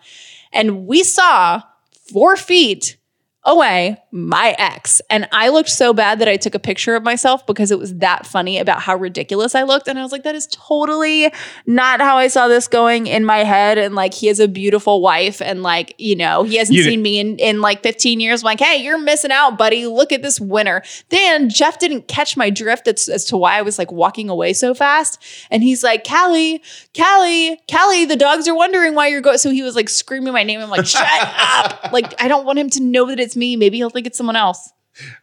[0.51, 1.61] And we saw
[2.11, 2.97] 4 feet
[3.43, 4.99] away my ex.
[5.09, 7.95] And I looked so bad that I took a picture of myself because it was
[7.97, 9.87] that funny about how ridiculous I looked.
[9.87, 11.31] And I was like, that is totally
[11.67, 13.77] not how I saw this going in my head.
[13.77, 15.39] And like, he has a beautiful wife.
[15.39, 18.41] And like, you know, he hasn't You seen me in, in like 15 years.
[18.41, 19.85] I'm like, hey, you're missing out, buddy.
[19.85, 20.81] Look at this winner.
[21.09, 24.53] Then Jeff didn't catch my drift as, as to why I was like walking away
[24.53, 25.21] so fast.
[25.51, 26.63] And he's like, Callie,
[26.97, 29.37] Callie, Callie, the dogs are wondering why you're going.
[29.37, 30.59] So he was like screaming my name.
[30.59, 31.91] I'm like, shut up.
[31.93, 33.55] Like, I don't want him to know that it's me.
[33.55, 34.71] Maybe he'll think it's someone else.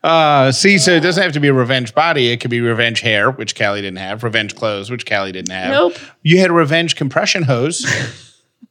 [0.04, 2.30] Uh, see, so it doesn't have to be a revenge body.
[2.30, 5.70] It could be revenge hair, which Callie didn't have, revenge clothes, which Callie didn't have.
[5.72, 5.96] Nope.
[6.22, 7.80] You had a revenge compression hose.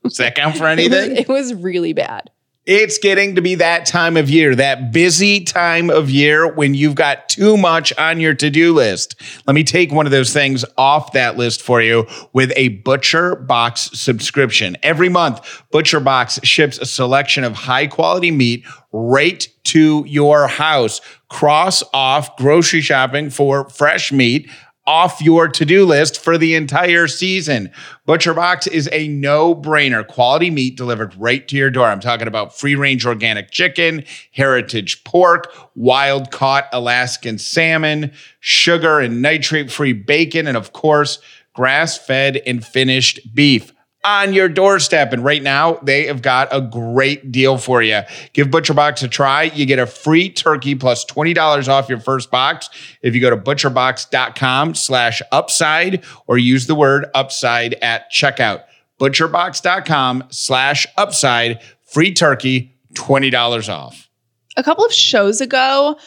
[0.03, 1.17] Does that count for anything?
[1.17, 2.29] it was really bad.
[2.65, 6.95] It's getting to be that time of year, that busy time of year when you've
[6.95, 9.15] got too much on your to do list.
[9.45, 13.35] Let me take one of those things off that list for you with a Butcher
[13.35, 14.77] Box subscription.
[14.81, 21.01] Every month, Butcher Box ships a selection of high quality meat right to your house.
[21.27, 24.49] Cross off grocery shopping for fresh meat
[24.85, 27.71] off your to-do list for the entire season.
[28.05, 30.05] Butcher Box is a no-brainer.
[30.07, 31.87] Quality meat delivered right to your door.
[31.87, 40.47] I'm talking about free-range organic chicken, heritage pork, wild-caught Alaskan salmon, sugar and nitrate-free bacon,
[40.47, 41.19] and of course,
[41.53, 43.72] grass-fed and finished beef
[44.03, 45.13] on your doorstep.
[45.13, 48.01] And right now, they have got a great deal for you.
[48.33, 49.43] Give ButcherBox a try.
[49.43, 52.69] You get a free turkey plus $20 off your first box
[53.01, 58.63] if you go to butcherbox.com slash upside or use the word upside at checkout.
[58.99, 64.09] Butcherbox.com slash upside, free turkey, $20 off.
[64.55, 65.97] A couple of shows ago,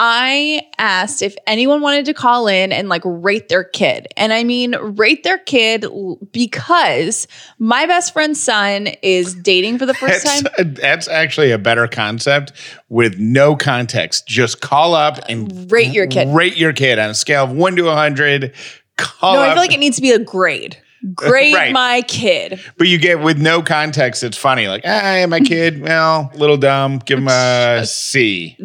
[0.00, 4.06] I asked if anyone wanted to call in and like rate their kid.
[4.16, 5.84] And I mean, rate their kid
[6.30, 7.26] because
[7.58, 10.74] my best friend's son is dating for the first That's, time.
[10.74, 12.52] that's actually a better concept
[12.88, 14.28] with no context.
[14.28, 16.28] Just call up and Rate your kid.
[16.28, 18.54] Rate your kid on a scale of one to 100.
[18.98, 20.80] Call No, I feel like it needs to be a grade.
[21.14, 21.72] Grade Right.
[21.72, 22.60] my kid.
[22.76, 24.68] But you get with no context, it's funny.
[24.68, 26.98] Like, ah, my kid, well, little dumb.
[26.98, 28.56] Give him a C.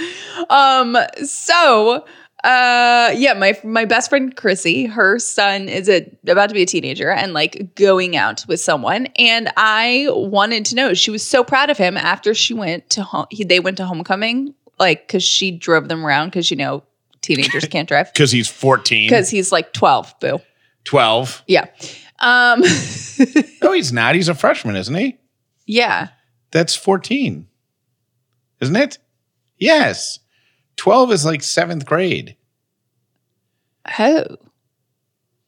[0.48, 2.04] Um, so
[2.42, 6.66] uh yeah, my my best friend Chrissy, her son is a about to be a
[6.66, 9.06] teenager and like going out with someone.
[9.16, 13.02] And I wanted to know, she was so proud of him after she went to
[13.02, 16.82] home he, they went to homecoming, like because she drove them around because you know
[17.20, 18.10] teenagers can't drive.
[18.14, 20.40] Because he's 14, Because he's like 12, boo.
[20.84, 21.44] 12.
[21.46, 21.66] Yeah.
[22.20, 22.62] Um
[23.62, 24.14] No, he's not.
[24.14, 25.18] He's a freshman, isn't he?
[25.66, 26.08] yeah.
[26.52, 27.46] That's 14,
[28.60, 28.98] isn't it?
[29.60, 30.18] Yes.
[30.76, 32.36] 12 is like seventh grade.
[33.98, 34.24] Oh.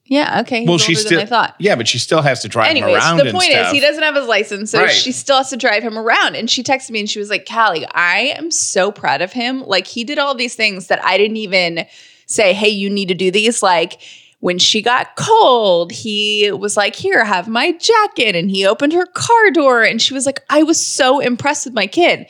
[0.04, 0.64] Yeah, okay.
[0.64, 1.54] Well, older she than still, I thought.
[1.58, 4.02] yeah, but she still has to drive him Anyways, around the point is he doesn't
[4.02, 4.90] have his license, so Right.
[4.90, 6.34] she still has to drive him around.
[6.36, 9.62] And she texted me and she was like, Callie, I am so proud of him.
[9.62, 11.86] Like he did all these things that I didn't even
[12.26, 13.62] say, hey, you need to do these.
[13.62, 14.02] Like
[14.40, 18.34] when she got cold, he was like, Here, have my jacket.
[18.36, 19.82] And he opened her car door.
[19.82, 22.26] And she was like, I was so impressed with my kid.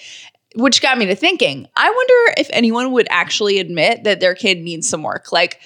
[0.54, 4.60] Which got me to thinking, I wonder if anyone would actually admit that their kid
[4.60, 5.32] needs some work.
[5.32, 5.60] Like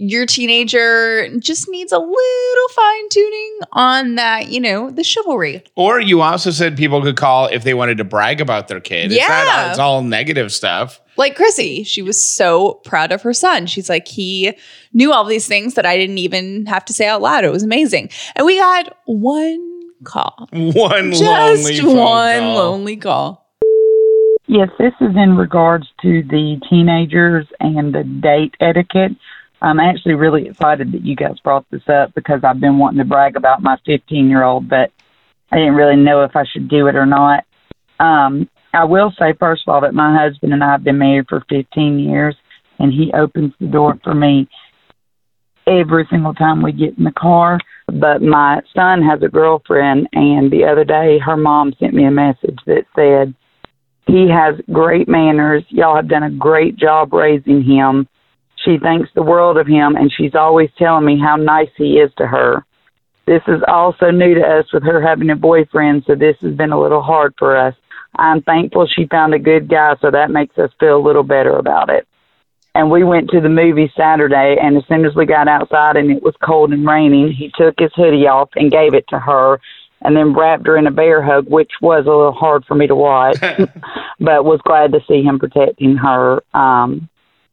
[0.00, 5.64] your teenager just needs a little fine tuning on that, you know, the chivalry.
[5.74, 9.06] Or you also said people could call if they wanted to brag about their kid.
[9.10, 9.26] It's, Yeah.
[9.44, 11.00] not, it's all negative stuff.
[11.16, 13.66] Like Chrissy, she was so proud of her son.
[13.66, 14.52] She's like, he
[14.92, 17.44] knew all these things that I didn't even have to say out loud.
[17.44, 18.10] It was amazing.
[18.36, 21.56] And we got one call, One lonely call.
[21.56, 22.54] just phone one call.
[22.54, 23.47] lonely call.
[24.50, 29.12] Yes, this is in regards to the teenagers and the date etiquette.
[29.60, 33.04] I'm actually really excited that you guys brought this up because I've been wanting to
[33.04, 34.90] brag about my 15 year old, but
[35.52, 37.44] I didn't really know if I should do it or not.
[38.00, 41.26] Um, I will say, first of all, that my husband and I have been married
[41.28, 42.34] for 15 years,
[42.78, 44.48] and he opens the door for me
[45.66, 47.58] every single time we get in the car.
[47.86, 52.10] But my son has a girlfriend, and the other day her mom sent me a
[52.10, 53.34] message that said,
[54.08, 55.64] He has great manners.
[55.68, 58.08] Y'all have done a great job raising him.
[58.64, 62.10] She thinks the world of him, and she's always telling me how nice he is
[62.16, 62.64] to her.
[63.26, 66.72] This is also new to us with her having a boyfriend, so this has been
[66.72, 67.74] a little hard for us.
[68.16, 71.58] I'm thankful she found a good guy, so that makes us feel a little better
[71.58, 72.08] about it.
[72.74, 76.10] And we went to the movie Saturday, and as soon as we got outside and
[76.10, 79.60] it was cold and raining, he took his hoodie off and gave it to her
[80.02, 82.86] and then wrapped her in a bear hug, which was a little hard for me
[82.86, 83.38] to watch,
[84.20, 86.42] but was glad to see him protecting her.
[86.54, 87.08] Um,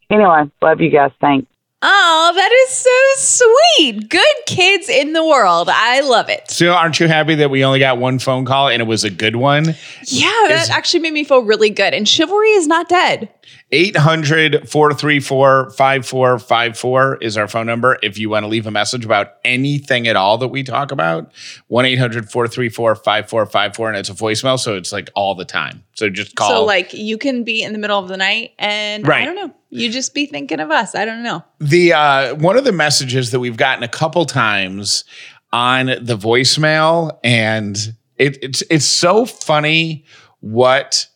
[0.10, 1.12] anyway, love you guys.
[1.20, 1.48] Thanks.
[1.88, 4.10] Oh, that is so sweet.
[4.10, 5.70] Good kids in the world.
[5.72, 6.50] I love it.
[6.50, 9.10] So aren't you happy that we only got one phone call and it was a
[9.12, 9.76] good one?
[10.06, 11.94] Yeah, that Is- actually made me feel really good.
[11.94, 13.30] And chivalry is not dead.
[13.72, 17.98] 800 434 5454 is our phone number.
[18.04, 21.32] If you want to leave a message about anything at all that we talk about,
[21.68, 23.90] 1 800 434 5454.
[23.90, 24.60] And it's a voicemail.
[24.60, 25.84] So it's like all the time.
[25.96, 26.50] So just call.
[26.50, 29.24] So, like, you can be in the middle of the night and Right.
[29.24, 30.96] I don't know, you just be thinking of us.
[30.96, 31.44] I don't know.
[31.60, 35.04] the uh, one of the messages that we've gotten a couple times
[35.52, 37.76] on the voicemail, and
[38.18, 40.06] it, it's it's so funny
[40.42, 41.08] what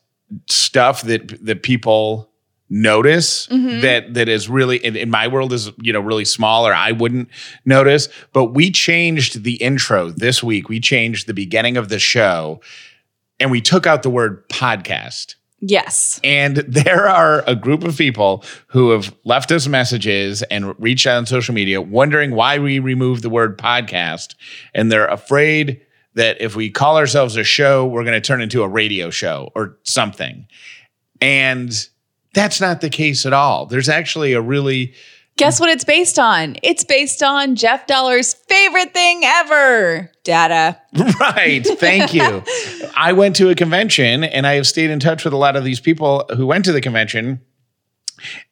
[0.50, 2.29] stuff that that people
[2.70, 3.82] notice mm-hmm.
[3.82, 6.92] that that is really in, in my world is you know really small or I
[6.92, 7.30] wouldn't
[7.66, 8.10] notice.
[8.34, 10.70] But we changed the intro this week.
[10.70, 12.62] We changed the beginning of the show,
[13.40, 15.36] and we took out the word podcast.
[15.62, 16.20] Yes.
[16.24, 21.18] And there are a group of people who have left us messages and reached out
[21.18, 24.36] on social media wondering why we removed the word podcast.
[24.74, 25.82] And they're afraid
[26.16, 29.52] that if we call ourselves a show, we're going to turn into a radio show
[29.56, 30.48] or something.
[31.22, 31.72] And
[32.34, 33.66] that's not the case at all.
[33.66, 34.94] There's actually a really
[35.40, 36.58] Guess what it's based on?
[36.64, 40.78] It's based on Jeff Dauler's favorite thing ever data.
[41.20, 41.66] Right.
[41.66, 42.44] Thank you.
[42.96, 45.64] I went to a convention and I have stayed in touch with a lot of
[45.64, 47.40] these people who went to the convention.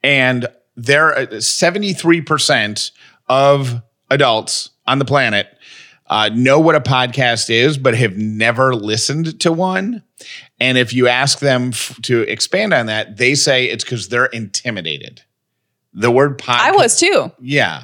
[0.02, 0.48] And
[0.78, 2.92] there are 73%
[3.28, 5.48] of adults on the planet
[6.10, 10.04] uh, know what a podcast is, but have never listened to one.
[10.60, 14.26] And if you ask them f- to expand on that, they say it's because they're
[14.26, 15.22] intimidated.
[15.94, 16.60] The word podcast.
[16.60, 17.32] I was too.
[17.40, 17.84] Yeah.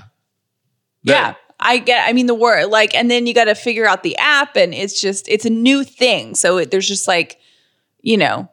[1.04, 1.34] The- yeah.
[1.60, 4.18] I get, I mean, the word, like, and then you got to figure out the
[4.18, 6.36] app, and it's just, it's a new thing.
[6.36, 7.40] So it, there's just like,
[8.02, 8.50] you know,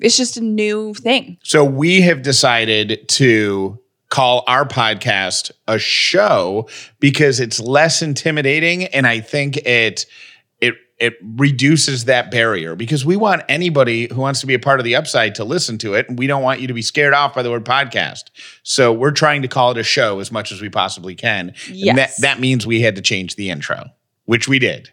[0.00, 1.36] it's just a new thing.
[1.42, 6.68] So we have decided to call our podcast a show
[6.98, 10.06] because it's less intimidating and I think it
[10.98, 14.84] it reduces that barrier because we want anybody who wants to be a part of
[14.84, 17.34] the upside to listen to it and we don't want you to be scared off
[17.34, 18.24] by the word podcast.
[18.62, 21.48] So we're trying to call it a show as much as we possibly can.
[21.68, 22.16] And that, Yes.
[22.20, 23.84] that means we had to change the intro,
[24.24, 24.90] which we did.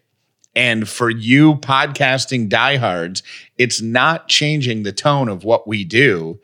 [0.56, 3.24] And for you podcasting diehards,
[3.58, 6.40] it's not changing the tone of what we do.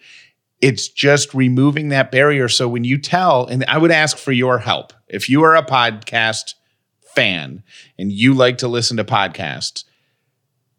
[0.61, 2.49] It's just removing that barrier.
[2.49, 5.63] So when you tell, and I would ask for your help, if you are a
[5.63, 6.55] podcast
[7.19, 7.63] fan
[7.97, 9.83] and you like to listen to podcasts,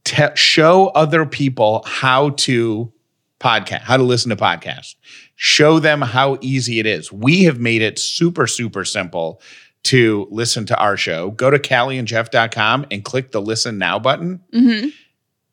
[0.04, 2.92] te- show other people how to
[3.38, 4.94] podcast, how to listen to podcasts.
[5.36, 7.12] Show them how easy it is.
[7.12, 9.40] We have made it super, super simple
[9.84, 11.30] to listen to our show.
[11.30, 14.88] Go to callieandjeff.com and click the listen now button Mm-hmm.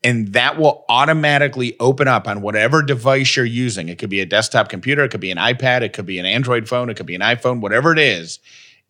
[0.03, 3.87] and that will automatically open up on whatever device you're using.
[3.89, 6.25] It could be a desktop computer, it could be an iPad, it could be an
[6.25, 8.39] Android phone, it could be an iPhone, whatever it is.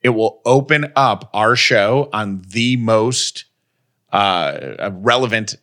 [0.02, 3.46] It will open up our show on the most
[4.12, 5.56] uh, relevant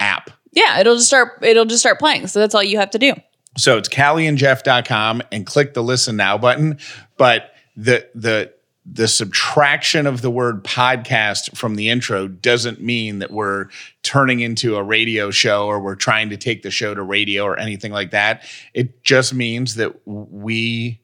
[0.00, 0.30] app.
[0.52, 0.80] Yeah.
[0.80, 2.26] It'll just start, it'll just start playing.
[2.26, 3.14] So that's all you have to do.
[3.56, 6.78] So it's callieandjeff.com and click the listen now button.
[7.16, 8.52] But the the
[8.84, 13.68] the subtraction of the word podcast from the intro doesn't mean that we're
[14.02, 17.56] turning into a radio show or we're trying to take the show to radio or
[17.58, 18.42] anything like that.
[18.74, 21.00] It just means that we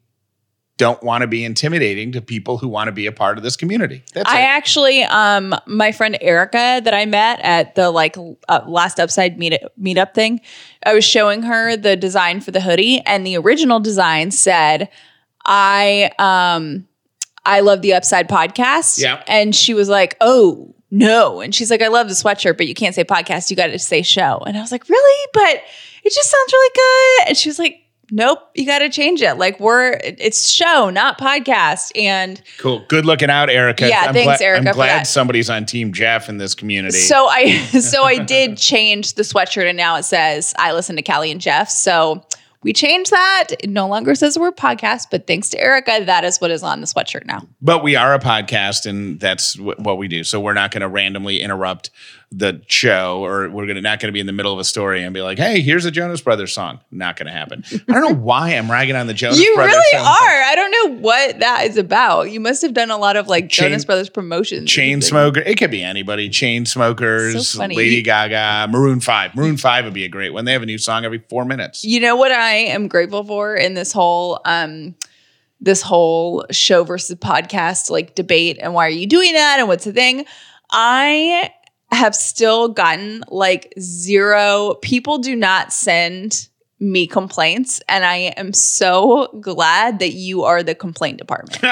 [0.79, 3.57] don't want to be intimidating to people who want to be a part of this
[3.57, 4.03] community.
[4.15, 4.45] That's I it.
[4.45, 8.17] actually, um, my friend Erica that I met at the like
[8.49, 10.41] uh, last Upside meet meetup thing,
[10.87, 14.89] I was showing her the design for the hoodie, and the original design said,
[15.45, 16.87] "I um,
[17.45, 19.23] I love the Upside podcast." Yeah.
[19.27, 21.43] and she was like, "Oh." No.
[21.43, 23.51] And she's like, I love the sweatshirt, but you can't say podcast.
[23.51, 24.39] You got to say show.
[24.47, 25.29] And I was like, really?
[25.35, 25.63] But
[26.03, 27.29] it just sounds really good.
[27.29, 29.35] And she was like, nope, you got to change it.
[29.35, 31.93] Like we're it's show, not podcast.
[31.95, 32.85] And Cool.
[32.89, 33.89] Good looking out, Erica.
[33.89, 36.99] Yeah, I'm thanks, gla- Erica, I'm glad somebody's on Team Jeff in this community.
[36.99, 41.03] so I so I did change the sweatshirt and now it says I listen to
[41.03, 41.69] Callie and Jeff.
[41.71, 42.25] So
[42.65, 43.49] we changed that.
[43.61, 46.81] It no longer says we're podcast, but thanks to Erica, that is what is on
[46.81, 47.47] the sweatshirt now.
[47.63, 50.25] but we are a podcast, and that's wh- what we do.
[50.25, 51.91] So we're not going to randomly interrupt
[52.31, 55.03] the show, or we're gonna not going to be in the middle of a story
[55.03, 57.65] and be like, "Hey, here's a Jonas Brothers song." Not going to happen.
[57.89, 59.73] I don't know why I'm ragging on the Jonas you Brothers.
[59.75, 60.15] You really song.
[60.15, 60.43] are.
[60.43, 62.31] I don't know what that is about.
[62.31, 64.71] You must have done a lot of like Chain- Jonas Brothers promotions.
[64.71, 65.41] Chain smoker.
[65.41, 66.29] It could be anybody.
[66.29, 67.65] Chainsmokers, So.
[67.65, 69.35] Lady Gaga, Maroon Five.
[69.35, 70.45] Maroon Five would be a great one.
[70.45, 71.83] They have a new song every four minutes.
[71.85, 74.95] You know what I am grateful for in this whole um
[75.61, 79.85] this whole show versus podcast like debate and why are you doing that and what's
[79.85, 80.25] the thing?
[80.71, 81.51] I
[81.91, 86.49] have still gotten like zero people do not send
[86.81, 91.61] me complaints and I am so glad that you are the complaint department.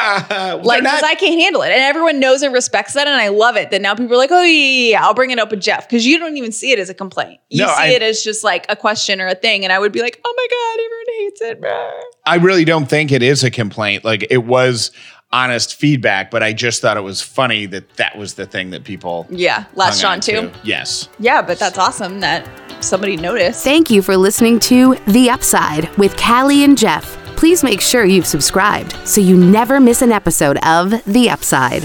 [0.67, 1.71] Like, because I can't handle it.
[1.71, 3.07] And everyone knows and respects that.
[3.07, 5.31] And I love it that now people are like, oh, yeah, yeah, yeah, I'll bring
[5.31, 5.89] it up with Jeff.
[5.89, 7.41] Because you don't even see it as a complaint.
[7.51, 9.63] You No, see I- it as just like a question or a thing.
[9.65, 11.61] And I would be like, oh my God, everyone hates it.
[11.61, 14.05] bruh." I really don't think it is a complaint.
[14.05, 14.91] Like it was
[15.37, 18.85] honest feedback, but I just thought it was funny that that was the thing that
[18.85, 19.65] people Yeah.
[19.75, 20.51] Latched hung on to.
[20.65, 21.09] Yes.
[21.19, 22.49] Yeah, but that's awesome that
[22.81, 23.63] somebody noticed.
[23.63, 27.17] Thank you for listening to The Upside with Callie and Jeff.
[27.37, 31.83] Please make sure you've subscribed so you never miss an episode of The Upside.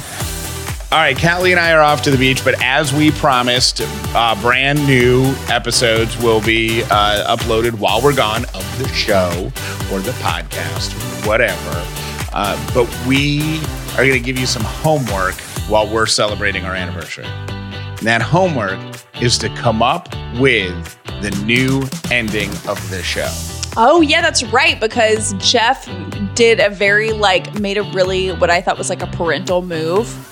[0.93, 3.81] All right, Callie and I are off to the beach, but as we promised,
[4.13, 9.51] uh, brand new episodes will be uh, uploaded while we're gone of the show
[9.91, 10.91] or the podcast,
[11.25, 12.00] whatever.
[12.33, 13.59] Uh, but we
[13.93, 15.35] are going to give you some homework
[15.67, 17.25] while we're celebrating our anniversary.
[17.25, 18.79] And that homework
[19.21, 20.09] is to come up
[20.39, 23.29] with the new ending of the show.
[23.77, 24.79] Oh, yeah, that's right.
[24.79, 25.89] Because Jeff
[26.35, 30.27] did a very, like, made a really, what I thought was like a parental move.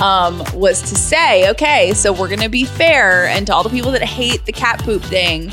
[0.00, 3.90] Um, was to say, okay, so we're gonna be fair, and to all the people
[3.90, 5.50] that hate the cat poop thing,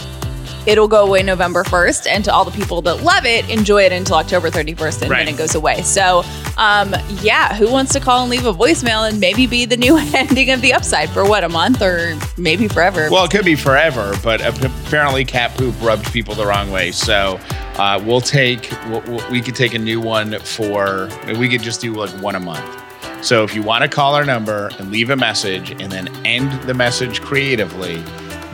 [0.65, 3.91] it'll go away November 1st, and to all the people that love it, enjoy it
[3.91, 5.25] until October 31st, and Right.
[5.25, 5.81] then it goes away.
[5.83, 6.23] So,
[6.57, 9.97] um, yeah, who wants to call and leave a voicemail and maybe be the new
[10.13, 13.09] ending of the upside for what a month or maybe forever?
[13.11, 16.91] Well, it could be forever, but apparently cat poop rubbed people the wrong way.
[16.91, 17.39] So
[17.77, 21.07] uh, we'll take, we'll, we'll- could take a new one for,
[21.37, 22.81] we could just do like one a month.
[23.23, 26.51] So if you want to call our number and leave a message and then end
[26.63, 28.03] the message creatively,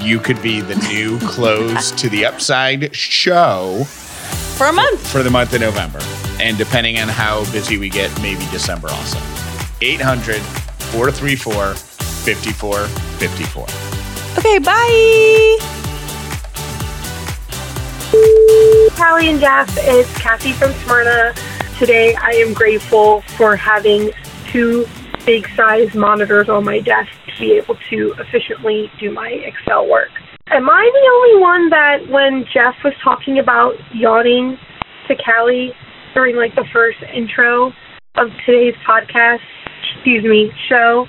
[0.01, 3.83] you could be the new close to the Upside show
[4.57, 5.07] for a month.
[5.11, 5.99] for the month of November.
[6.39, 9.19] And depending on how busy we get, maybe December also.
[9.81, 13.65] 800 434 5454.
[14.37, 15.57] Okay, bye.
[18.95, 21.33] Callie and Jeff, it's Kathy from Smyrna.
[21.77, 24.11] Today I am grateful for having
[24.47, 24.87] two
[25.25, 30.09] big size monitors on my desk to be able to efficiently do my Excel work.
[30.51, 34.57] Am I the only one that when Jeff was talking about yawning
[35.07, 35.73] to Callie
[36.13, 37.73] during like the first intro
[38.15, 39.39] of today's podcast,
[39.95, 41.07] excuse me, show,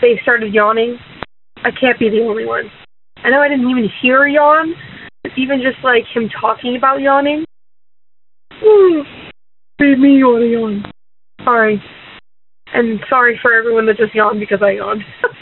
[0.00, 0.98] they started yawning?
[1.58, 2.70] I can't be the only one.
[3.18, 4.74] I know I didn't even hear yawn,
[5.36, 7.44] even just like him talking about yawning.
[8.52, 9.00] Hmm.
[9.78, 10.84] Made me yawn.
[11.44, 11.82] Sorry.
[12.72, 15.02] And sorry for everyone that just yawned because I yawned.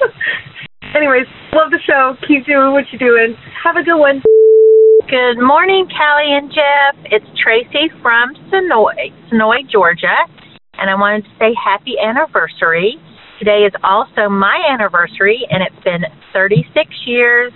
[0.93, 1.25] Anyways,
[1.57, 2.13] love the show.
[2.29, 3.33] Keep doing what you're doing.
[3.65, 4.21] Have a good one.
[5.09, 7.01] Good morning, Callie and Jeff.
[7.09, 10.29] It's Tracy from Senoia, Senoia, Georgia,
[10.77, 13.01] and I wanted to say happy anniversary.
[13.39, 16.69] Today is also my anniversary, and it's been 36
[17.07, 17.53] years.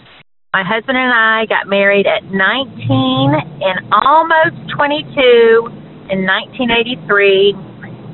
[0.55, 5.68] My husband and I got married at 19 and almost 22
[6.09, 7.53] in 1983,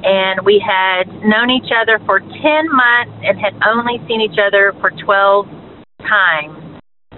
[0.03, 4.74] and we had known each other for 10 months and had only seen each other
[4.80, 5.46] for 12
[6.03, 6.59] times.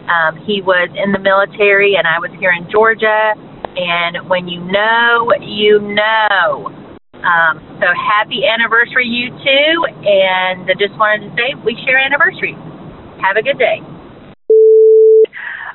[0.04, 3.32] Um, he was in the military, and I was here in Georgia.
[3.76, 6.68] And when you know, you know.
[7.24, 9.72] Um, so happy anniversary, you two.
[10.04, 12.60] And I just wanted to say we share anniversaries.
[13.24, 13.80] Have a good day.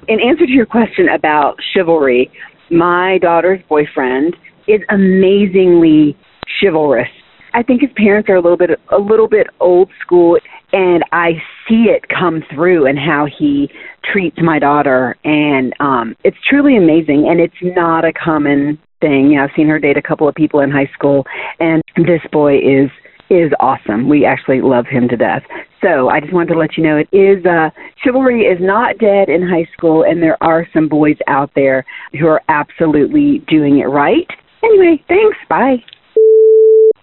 [0.07, 2.31] in answer to your question about chivalry,
[2.69, 4.35] my daughter's boyfriend
[4.67, 6.15] is amazingly
[6.61, 7.09] chivalrous.
[7.53, 10.37] I think his parents are a little bit a little bit old school
[10.71, 11.31] and I
[11.67, 13.69] see it come through in how he
[14.11, 19.31] treats my daughter and um it's truly amazing and it's not a common thing.
[19.31, 21.25] You know, I've seen her date a couple of people in high school
[21.59, 22.91] and this boy is
[23.29, 24.09] is awesome.
[24.09, 25.43] We actually love him to death.
[25.81, 27.69] So I just wanted to let you know it is uh,
[28.03, 31.85] chivalry is not dead in high school, and there are some boys out there
[32.19, 34.27] who are absolutely doing it right.
[34.63, 35.37] Anyway, thanks.
[35.47, 35.77] Bye.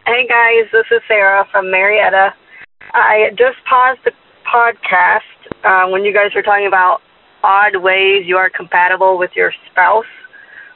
[0.07, 2.31] Hey guys, this is Sarah from Marietta.
[2.95, 4.13] I just paused the
[4.47, 5.27] podcast
[5.67, 7.03] uh, when you guys were talking about
[7.43, 10.07] odd ways you are compatible with your spouse.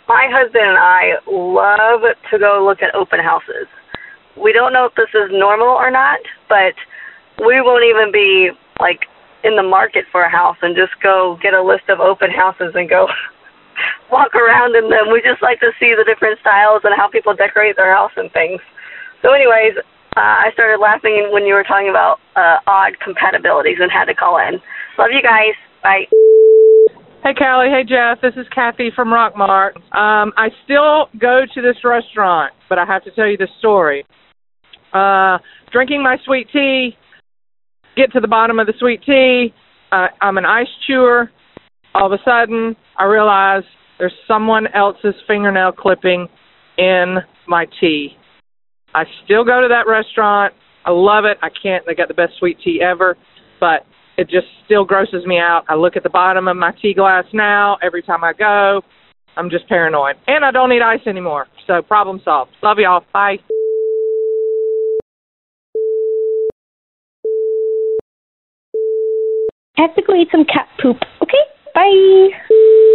[0.09, 3.71] My husband and I love to go look at open houses.
[4.35, 6.19] We don't know if this is normal or not,
[6.49, 6.75] but
[7.39, 8.51] we won't even be
[8.81, 9.07] like
[9.45, 12.75] in the market for a house and just go get a list of open houses
[12.75, 13.07] and go
[14.11, 15.07] walk around in them.
[15.13, 18.27] We just like to see the different styles and how people decorate their house and
[18.33, 18.59] things.
[19.23, 19.77] So, anyways,
[20.17, 24.15] uh, I started laughing when you were talking about uh, odd compatibilities and had to
[24.15, 24.59] call in.
[24.99, 25.55] Love you guys.
[25.83, 26.07] Bye.
[27.23, 27.69] Hey, Callie.
[27.69, 28.21] Hey, Jeff.
[28.23, 29.77] This is Kathy from Rockmart.
[29.93, 34.07] Um, I still go to this restaurant, but I have to tell you the story.
[34.95, 35.39] Uh,
[35.71, 36.97] drinking my sweet tea,
[37.97, 39.53] get to the bottom of the sweet tea.
[39.93, 41.31] Uh, I'm an ice chewer.
[41.95, 43.65] All of a sudden, I realize
[43.99, 46.27] there's someone else's fingernail clipping
[46.79, 48.17] in my tea.
[48.95, 50.55] I still go to that restaurant.
[50.85, 51.39] I love it.
[51.43, 51.85] I can't.
[51.87, 53.17] They got the best sweet tea ever,
[53.61, 53.87] but
[54.17, 55.65] it just still grosses me out.
[55.69, 58.83] I look at the bottom of my tea glass now every time I go.
[59.37, 60.17] I'm just paranoid.
[60.27, 61.47] And I don't eat ice anymore.
[61.67, 62.53] So problem solved.
[62.63, 63.05] Love y'all.
[63.13, 63.39] Bye.
[69.79, 70.97] I have to go eat some cat poop.
[71.23, 72.90] Okay, bye.